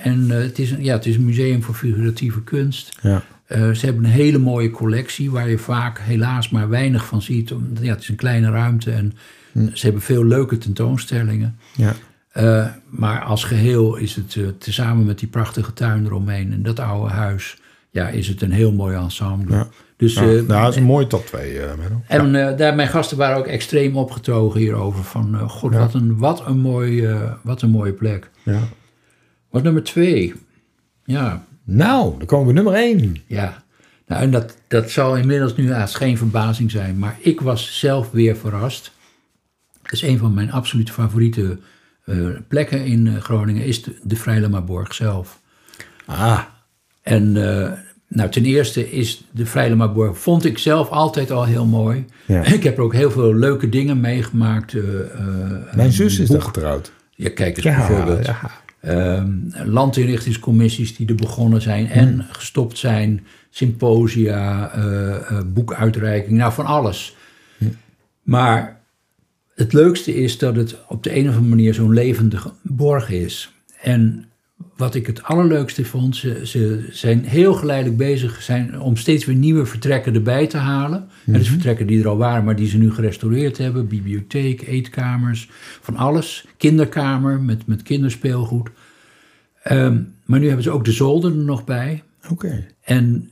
En 0.02 0.30
het, 0.30 0.58
is 0.58 0.70
een, 0.70 0.84
ja, 0.84 0.94
het 0.94 1.06
is 1.06 1.16
een 1.16 1.24
museum 1.24 1.62
voor 1.62 1.74
figuratieve 1.74 2.42
kunst. 2.42 2.98
Ja. 3.02 3.22
Ze 3.48 3.84
hebben 3.86 4.04
een 4.04 4.10
hele 4.10 4.38
mooie 4.38 4.70
collectie 4.70 5.30
waar 5.30 5.48
je 5.50 5.58
vaak 5.58 5.98
helaas 6.00 6.50
maar 6.50 6.68
weinig 6.68 7.04
van 7.06 7.22
ziet. 7.22 7.52
Omdat, 7.52 7.84
ja, 7.84 7.90
het 7.92 8.00
is 8.02 8.08
een 8.08 8.16
kleine 8.16 8.50
ruimte 8.50 8.90
en 8.90 9.12
ze 9.52 9.84
hebben 9.84 10.02
veel 10.02 10.24
leuke 10.24 10.58
tentoonstellingen. 10.58 11.58
Ja. 11.76 11.92
Eh, 12.32 12.66
maar 12.90 13.20
als 13.22 13.44
geheel 13.44 13.96
is 13.96 14.14
het 14.16 14.36
eh, 14.36 14.44
tezamen 14.58 15.04
met 15.04 15.18
die 15.18 15.28
prachtige 15.28 15.72
tuin 15.72 16.04
eromheen 16.06 16.52
en 16.52 16.62
dat 16.62 16.80
oude 16.80 17.12
huis, 17.12 17.56
ja, 17.90 18.08
is 18.08 18.28
het 18.28 18.42
een 18.42 18.52
heel 18.52 18.72
mooi 18.72 18.96
ensemble. 18.96 19.54
Ja. 19.54 19.68
Dus, 19.96 20.14
Ja, 20.14 20.20
eh, 20.20 20.26
nou, 20.28 20.46
dat 20.46 20.68
is 20.68 20.76
een 20.76 20.82
mooie 20.82 21.06
top 21.06 21.26
2, 21.26 21.54
uh, 21.54 21.60
Menno. 21.78 22.02
en 22.06 22.56
daar, 22.56 22.74
mijn 22.74 22.88
gasten 22.88 23.16
waren 23.16 23.36
ook 23.36 23.46
extreem 23.46 23.96
opgetogen 23.96 24.60
hierover. 24.60 25.04
Van, 25.04 25.38
god, 25.48 25.72
Ja. 25.72 25.78
wat, 25.78 25.94
een, 25.94 26.18
wat, 26.18 26.46
een 26.46 26.58
mooi, 26.58 27.04
eh, 27.06 27.32
wat 27.42 27.62
een 27.62 27.70
mooie 27.70 27.92
plek. 27.92 28.30
Ja. 28.42 28.58
Wat 29.50 29.62
nummer 29.62 29.82
twee? 29.82 30.34
Ja, 31.04 31.44
Nou, 31.64 32.14
dan 32.18 32.26
komen 32.26 32.46
we 32.46 32.52
nummer 32.52 32.74
1. 32.74 33.16
ja. 33.26 33.62
Nou, 34.06 34.22
en 34.22 34.30
dat, 34.30 34.56
dat 34.68 34.90
zal 34.90 35.16
inmiddels 35.16 35.56
nu 35.56 35.72
haast 35.72 35.94
geen 35.96 36.16
verbazing 36.18 36.70
zijn. 36.70 36.98
Maar 36.98 37.16
ik 37.20 37.40
was 37.40 37.78
zelf 37.78 38.10
weer 38.10 38.36
verrast. 38.36 38.92
Is 39.92 40.02
een 40.02 40.18
van 40.18 40.34
mijn 40.34 40.52
absoluut 40.52 40.90
favoriete 40.90 41.58
eh, 42.04 42.16
plekken 42.48 42.84
in 42.84 43.06
eh, 43.06 43.16
Groningen. 43.22 43.64
Is 43.64 43.82
de, 43.82 43.98
de 44.02 44.16
Vrijlemaborg 44.16 44.94
zelf. 44.94 45.40
Ah, 46.04 46.40
En 47.02 47.36
eh, 47.62 47.72
nou, 48.08 48.30
ten 48.30 48.44
eerste 48.44 48.90
is 48.90 49.24
de 49.30 49.46
Vrijlemaborg, 49.46 50.18
vond 50.18 50.44
ik 50.44 50.58
zelf 50.58 50.88
altijd 50.88 51.30
al 51.30 51.44
heel 51.44 51.66
mooi. 51.66 52.04
Ja. 52.26 52.44
Ik 52.54 52.62
heb 52.62 52.76
er 52.76 52.82
ook 52.82 52.94
heel 52.94 53.10
veel 53.10 53.34
leuke 53.34 53.68
dingen 53.68 54.00
meegemaakt. 54.00 54.74
mijn 55.74 55.92
zus 55.92 56.18
is 56.18 56.28
daar 56.28 56.42
getrouwd. 56.42 56.92
Ja, 57.10 57.30
kijk 57.34 57.56
eens 57.56 57.64
Ja, 57.64 57.76
bijvoorbeeld. 57.86 58.26
ja. 58.26 58.50
Ehm, 58.80 59.30
landinrichtingscommissies 59.64 60.96
die 60.96 61.08
er 61.08 61.14
begonnen 61.14 61.62
zijn 61.62 61.88
en 61.90 62.26
gestopt 62.30 62.78
zijn. 62.78 63.26
Symposia, 63.50 64.70
eh, 64.74 65.14
eh, 65.14 65.38
boekuitreiking, 65.46 66.38
nou 66.38 66.52
van 66.52 66.66
alles. 66.66 67.16
Maar 68.22 68.80
het 69.54 69.72
leukste 69.72 70.14
is 70.14 70.38
dat 70.38 70.56
het 70.56 70.76
op 70.88 71.02
de 71.02 71.16
een 71.16 71.28
of 71.28 71.34
andere 71.34 71.48
manier 71.48 71.74
zo'n 71.74 71.92
levendige 71.92 72.52
borg 72.62 73.10
is. 73.10 73.52
En 73.80 74.26
wat 74.76 74.94
ik 74.94 75.06
het 75.06 75.22
allerleukste 75.22 75.84
vond, 75.84 76.16
ze, 76.16 76.40
ze 76.46 76.88
zijn 76.90 77.24
heel 77.24 77.54
geleidelijk 77.54 77.96
bezig 77.96 78.42
zijn 78.42 78.80
om 78.80 78.96
steeds 78.96 79.24
weer 79.24 79.36
nieuwe 79.36 79.66
vertrekken 79.66 80.14
erbij 80.14 80.46
te 80.46 80.56
halen. 80.56 81.08
En 81.26 81.32
dus 81.32 81.48
vertrekken 81.48 81.86
die 81.86 82.00
er 82.00 82.08
al 82.08 82.16
waren, 82.16 82.44
maar 82.44 82.56
die 82.56 82.68
ze 82.68 82.78
nu 82.78 82.92
gerestaureerd 82.92 83.58
hebben. 83.58 83.88
Bibliotheek, 83.88 84.62
eetkamers, 84.62 85.48
van 85.80 85.96
alles. 85.96 86.46
Kinderkamer 86.56 87.40
met, 87.40 87.66
met 87.66 87.82
kinderspeelgoed. 87.82 88.70
Ehm, 89.62 90.00
maar 90.24 90.40
nu 90.40 90.46
hebben 90.46 90.64
ze 90.64 90.70
ook 90.70 90.84
de 90.84 90.92
zolder 90.92 91.30
er 91.30 91.36
nog 91.36 91.64
bij. 91.64 92.02
Oké. 92.28 92.66
En 92.82 93.30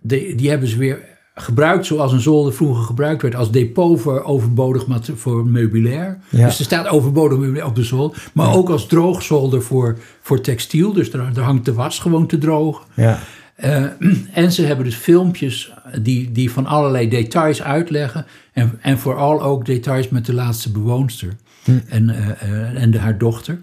de, 0.00 0.32
die 0.36 0.50
hebben 0.50 0.68
ze 0.68 0.78
weer 0.78 1.17
gebruikt 1.40 1.86
zoals 1.86 2.12
een 2.12 2.20
zolder 2.20 2.52
vroeger 2.52 2.84
gebruikt 2.84 3.22
werd. 3.22 3.34
Als 3.34 3.50
depot 3.50 4.00
voor 4.00 4.22
overbodig 4.22 4.84
voor 5.14 5.46
meubilair. 5.46 6.18
Ja. 6.28 6.44
Dus 6.44 6.58
er 6.58 6.64
staat 6.64 6.88
overbodig 6.88 7.38
meubilair 7.38 7.66
op 7.66 7.74
de 7.74 7.84
zolder. 7.84 8.30
Maar 8.32 8.54
ook 8.54 8.68
als 8.68 8.86
droogzolder 8.86 9.62
voor, 9.62 9.98
voor 10.20 10.40
textiel. 10.40 10.92
Dus 10.92 11.10
daar, 11.10 11.32
daar 11.32 11.44
hangt 11.44 11.64
de 11.64 11.72
was 11.72 11.98
gewoon 11.98 12.26
te 12.26 12.38
drogen. 12.38 12.84
Ja. 12.94 13.18
Eh, 13.58 13.84
en 14.42 14.52
ze 14.52 14.62
hebben 14.62 14.84
dus 14.84 14.94
filmpjes 14.94 15.72
die, 16.02 16.32
die 16.32 16.50
van 16.50 16.66
allerlei 16.66 17.08
details 17.08 17.62
uitleggen. 17.62 18.26
En, 18.52 18.78
en 18.80 18.98
vooral 18.98 19.42
ook 19.42 19.66
details 19.66 20.08
met 20.08 20.26
de 20.26 20.34
laatste 20.34 20.70
bewoonster. 20.70 21.36
En, 21.88 22.10
eh, 22.10 22.28
eh, 22.28 22.82
en 22.82 22.90
de, 22.90 22.98
haar 22.98 23.18
dochter. 23.18 23.60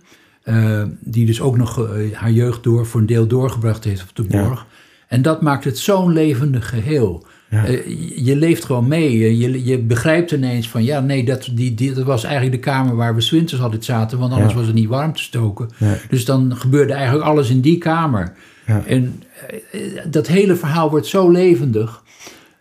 Die 1.00 1.26
dus 1.26 1.42
ook 1.42 1.58
nog 1.58 1.90
haar 2.14 2.32
jeugd 2.32 2.64
door, 2.64 2.86
voor 2.86 3.00
een 3.00 3.06
deel 3.06 3.28
doorgebracht 3.28 3.84
heeft 3.84 4.02
op 4.02 4.16
de 4.16 4.24
borg. 4.24 4.66
En 5.08 5.22
dat 5.22 5.42
maakt 5.42 5.64
het 5.64 5.78
zo'n 5.78 6.14
levendig 6.14 6.70
geheel. 6.70 7.26
Ja. 7.50 7.66
Eh, 7.66 7.80
je- 8.26 8.36
leeft 8.36 8.66
gewoon 8.66 8.88
mee. 8.88 9.38
Je, 9.38 9.64
je, 9.66 9.80
begrijpt 9.80 10.32
ineens 10.32 10.70
van... 10.70 10.84
ja, 10.84 11.00
nee, 11.00 11.26
dat, 11.26 11.50
die, 11.54 11.74
die, 11.74 11.94
dat 11.94 12.04
was 12.04 12.24
eigenlijk 12.24 12.56
de 12.56 12.70
kamer 12.70 12.96
waar 12.96 13.16
we 13.16 13.22
's 13.22 13.30
winters 13.30 13.62
altijd 13.62 13.86
zaten... 13.86 14.20
want 14.20 14.34
anders 14.34 14.52
Ja. 14.52 14.58
was 14.58 14.66
het 14.68 14.76
niet 14.76 14.88
warm 14.90 15.14
te 15.14 15.22
stoken. 15.22 15.70
Dus 16.10 16.26
dan 16.26 16.56
gebeurde 16.56 16.94
eigenlijk 16.94 17.26
alles 17.26 17.50
in 17.50 17.62
die 17.62 17.78
kamer. 17.78 18.34
Ja. 18.68 18.84
En 18.86 19.24
eh, 19.72 19.80
dat 20.08 20.28
hele 20.28 20.56
verhaal 20.56 20.90
wordt 20.90 21.06
zo 21.08 21.30
levendig. 21.30 22.04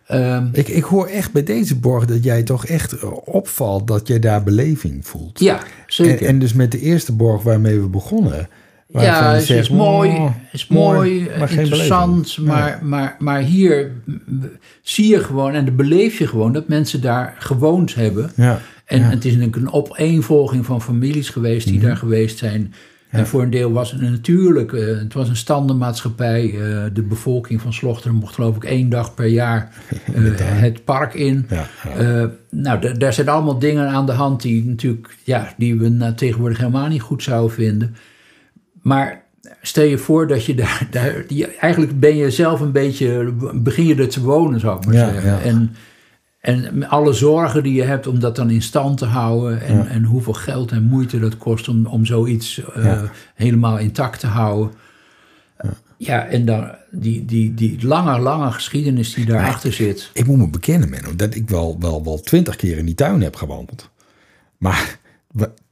Ehm, 0.07 0.47
Ik, 0.51 0.67
ik 0.67 0.83
hoor 0.83 1.07
echt 1.07 1.31
bij 1.31 1.43
deze 1.43 1.75
borg 1.79 2.05
dat 2.05 2.23
jij 2.23 2.43
toch 2.43 2.65
echt 2.65 2.91
eh, 2.99 3.11
opvalt 3.25 3.87
dat 3.87 4.07
jij 4.07 4.19
daar 4.19 4.43
beleving 4.43 5.07
voelt. 5.07 5.39
ja, 5.39 5.57
En, 5.59 5.65
zeker. 5.87 6.27
en 6.27 6.39
dus 6.39 6.53
met 6.53 6.71
de 6.71 6.79
eerste 6.79 7.11
borg 7.13 7.43
waarmee 7.43 7.79
we 7.79 7.87
begonnen. 7.87 8.47
Ja, 8.87 9.33
het 9.33 9.43
zegt, 9.43 9.61
is 9.61 9.69
mooi, 9.69 10.09
oh, 10.09 10.35
is 10.51 10.67
mooi, 10.67 11.29
maar 11.39 11.51
interessant. 11.51 12.37
Maar, 12.37 12.79
maar, 12.83 13.15
maar 13.19 13.39
hier 13.41 13.91
zie 14.81 15.07
je 15.07 15.19
gewoon 15.23 15.53
en 15.53 15.65
dan 15.65 15.75
beleef 15.75 16.17
je 16.17 16.27
gewoon 16.27 16.53
dat 16.53 16.67
mensen 16.67 17.01
daar 17.01 17.35
gewoond 17.39 17.95
hebben. 17.95 18.31
Ja. 18.35 18.59
En 18.85 18.97
ja. 18.97 19.03
Mhm. 19.05 19.13
het 19.13 19.25
is 19.25 19.31
natuurlijk 19.31 19.55
een 19.55 19.71
opeenvolging 19.73 20.65
van 20.65 20.81
families 20.81 21.29
geweest 21.29 21.67
die 21.67 21.79
daar 21.79 21.97
geweest 21.97 22.37
zijn. 22.37 22.73
En 23.09 23.27
voor 23.27 23.41
een 23.41 23.49
deel 23.49 23.71
was 23.71 23.91
het 23.91 24.01
natuurlijk, 24.01 24.73
eh, 24.73 24.85
het 24.87 25.13
was 25.13 25.29
een 25.29 25.35
standenmaatschappij. 25.35 26.43
eh, 26.49 26.83
de 26.93 27.01
bevolking 27.01 27.61
van 27.61 27.73
Slochteren 27.73 28.15
mocht 28.17 28.35
geloof 28.35 28.55
ik 28.55 28.63
één 28.63 28.89
dag 28.89 29.13
per 29.13 29.25
jaar 29.25 29.71
eh, 30.13 30.23
het 30.37 30.83
park 30.83 31.13
in. 31.13 31.45
Ja, 31.49 31.67
ja. 31.99 32.29
Nou, 32.49 32.79
da- 32.81 32.91
daar 32.93 33.13
zijn 33.13 33.29
allemaal 33.29 33.59
dingen 33.59 33.87
aan 33.87 34.05
de 34.05 34.11
hand 34.11 34.41
die 34.41 34.65
natuurlijk, 34.65 35.17
ja, 35.23 35.53
die 35.57 35.75
we 35.79 35.89
nou, 35.89 36.13
tegenwoordig 36.13 36.57
helemaal 36.57 36.87
niet 36.87 37.01
goed 37.01 37.23
zouden 37.23 37.55
vinden. 37.55 37.95
Maar 38.85 39.23
stel 39.61 39.83
je 39.83 39.97
voor 39.97 40.27
dat 40.27 40.45
je 40.45 40.55
daar, 40.55 40.87
daar 40.91 41.23
die, 41.27 41.47
eigenlijk 41.47 41.99
ben 41.99 42.15
je 42.15 42.31
zelf 42.31 42.59
een 42.59 42.71
beetje, 42.71 43.33
begin 43.53 43.85
je 43.85 43.95
er 43.95 44.09
te 44.09 44.21
wonen, 44.21 44.59
zou 44.59 44.77
ik 44.77 44.85
maar 44.85 44.95
Ja, 44.95 45.13
zeggen. 45.13 45.29
ja. 45.31 45.39
En, 45.41 45.75
en 46.39 46.87
alle 46.89 47.13
zorgen 47.13 47.63
die 47.63 47.73
je 47.73 47.83
hebt 47.83 48.07
om 48.07 48.19
dat 48.19 48.35
dan 48.35 48.49
in 48.49 48.61
stand 48.61 48.97
te 48.97 49.05
houden 49.05 49.61
en, 49.61 49.77
Ja. 49.77 49.87
en 49.87 50.03
hoeveel 50.03 50.33
geld 50.33 50.71
en 50.71 50.83
moeite 50.83 51.19
dat 51.19 51.37
kost 51.37 51.67
om, 51.67 51.85
om 51.85 52.05
zoiets 52.05 52.63
eh, 52.73 53.01
helemaal 53.35 53.77
intact 53.77 54.19
te 54.19 54.27
houden. 54.27 54.71
Ja, 55.97 56.25
en 56.25 56.45
dan 56.45 56.71
die, 56.91 57.25
die, 57.25 57.53
die 57.53 57.85
lange, 57.87 58.19
lange 58.19 58.51
geschiedenis 58.51 59.13
die 59.13 59.25
daarachter 59.25 59.73
zit. 59.73 60.09
Ik 60.13 60.25
moet 60.25 60.37
me 60.37 60.49
bekennen, 60.49 60.89
Menno, 60.89 61.15
dat 61.15 61.35
ik 61.35 61.49
wel, 61.49 61.77
wel, 61.79 62.03
wel 62.03 62.19
twintig 62.19 62.55
keer 62.55 62.77
in 62.77 62.85
die 62.85 62.95
tuin 62.95 63.21
heb 63.21 63.35
gewandeld. 63.35 63.89
Maar 64.57 64.97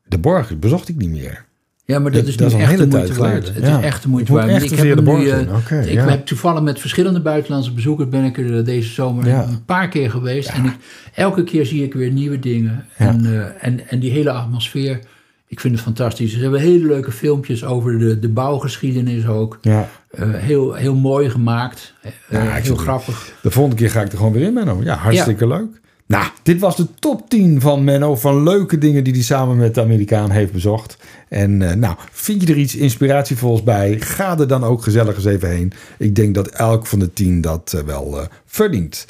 de 0.08 0.18
borg 0.18 0.60
bezocht 0.60 0.90
ik 0.90 0.96
niet 0.96 1.10
meer. 1.10 1.46
Ja, 1.86 2.00
maar 2.00 2.12
dat 2.12 2.26
is 2.28 2.38
dat 2.38 2.54
nu 2.54 2.62
is 2.62 2.62
echt 2.70 2.78
de 2.78 2.88
moeite 2.88 3.14
waard. 3.14 3.54
Het 3.54 3.64
Ja. 3.66 3.78
is 3.78 3.84
echt 3.86 4.02
de 4.04 4.10
moeite 4.10 4.34
waard. 4.34 4.50
echt 4.50 4.64
Ik 4.72 4.78
heb, 4.78 4.96
hem 4.96 5.18
nu, 5.18 5.30
eh, 5.30 5.40
ik 5.86 5.94
ja. 5.94 6.10
heb 6.10 6.26
toevallig 6.26 6.62
met 6.62 6.80
verschillende 6.80 7.20
buitenlandse 7.22 7.72
bezoekers 7.74 8.10
ben 8.10 8.24
ik 8.24 8.38
er 8.38 8.66
deze 8.66 8.90
zomer 8.90 9.28
Ja. 9.28 9.44
een 9.44 9.66
paar 9.66 9.88
keer 9.90 10.10
geweest. 10.10 10.50
En 10.50 10.66
ik, 10.66 10.76
elke 11.14 11.44
keer 11.44 11.66
zie 11.66 11.84
ik 11.84 11.94
weer 11.94 12.12
nieuwe 12.12 12.40
dingen. 12.40 12.86
En, 12.98 13.26
eh, 13.26 13.68
en, 13.68 13.90
en 13.90 14.00
die 14.00 14.12
hele 14.12 14.32
atmosfeer, 14.32 15.00
ik 15.48 15.60
vind 15.60 15.74
het 15.74 15.84
fantastisch. 15.84 16.34
Ze 16.34 16.40
hebben 16.40 16.60
hele 16.60 16.86
leuke 16.88 17.12
filmpjes 17.12 17.64
over 17.64 18.00
de, 18.00 18.20
de 18.20 18.30
bouwgeschiedenis 18.30 19.28
ook. 19.28 19.58
Ja. 19.62 19.90
Eh, 20.10 20.28
heel, 20.34 20.74
heel 20.74 20.96
mooi 20.96 21.30
gemaakt. 21.30 21.94
Eh, 22.30 22.54
heel 22.54 22.76
grappig. 22.76 23.34
De 23.42 23.52
volgende 23.52 23.78
keer 23.78 23.90
ga 23.90 24.02
ik 24.02 24.12
er 24.12 24.18
gewoon 24.18 24.34
weer 24.34 24.46
in, 24.46 24.54
Menno. 24.54 24.80
Ja, 24.84 24.96
hartstikke 24.96 25.48
leuk. 25.48 25.82
Nou, 26.08 26.26
dit 26.44 26.60
was 26.60 26.76
de 26.76 26.88
top 27.00 27.30
10 27.30 27.62
van 27.62 27.84
Menno. 27.84 28.16
Van 28.16 28.44
leuke 28.44 28.78
dingen 28.78 29.04
die 29.04 29.14
hij 29.14 29.22
samen 29.22 29.58
met 29.58 29.76
de 29.76 29.82
Amerikaan 29.82 30.30
heeft 30.30 30.52
bezocht. 30.52 30.98
En 31.34 31.62
eh, 31.62 31.76
nou, 31.76 31.96
vind 32.12 32.42
je 32.42 32.48
er 32.48 32.60
iets 32.60 32.76
inspiratievols 32.76 33.64
bij? 33.64 34.00
Ga 34.00 34.40
er 34.40 34.48
dan 34.48 34.64
ook 34.64 34.84
gezellig 34.84 35.16
eens 35.16 35.26
even 35.26 35.50
heen. 35.50 35.74
Ik 35.98 36.16
denk 36.16 36.36
dat 36.36 36.48
elk 36.48 36.86
van 36.86 37.00
de 37.00 37.14
10 37.14 37.42
dat 37.42 37.74
eh, 37.74 37.82
wel 37.82 38.20
eh, 38.20 38.26
verdient. 38.46 39.06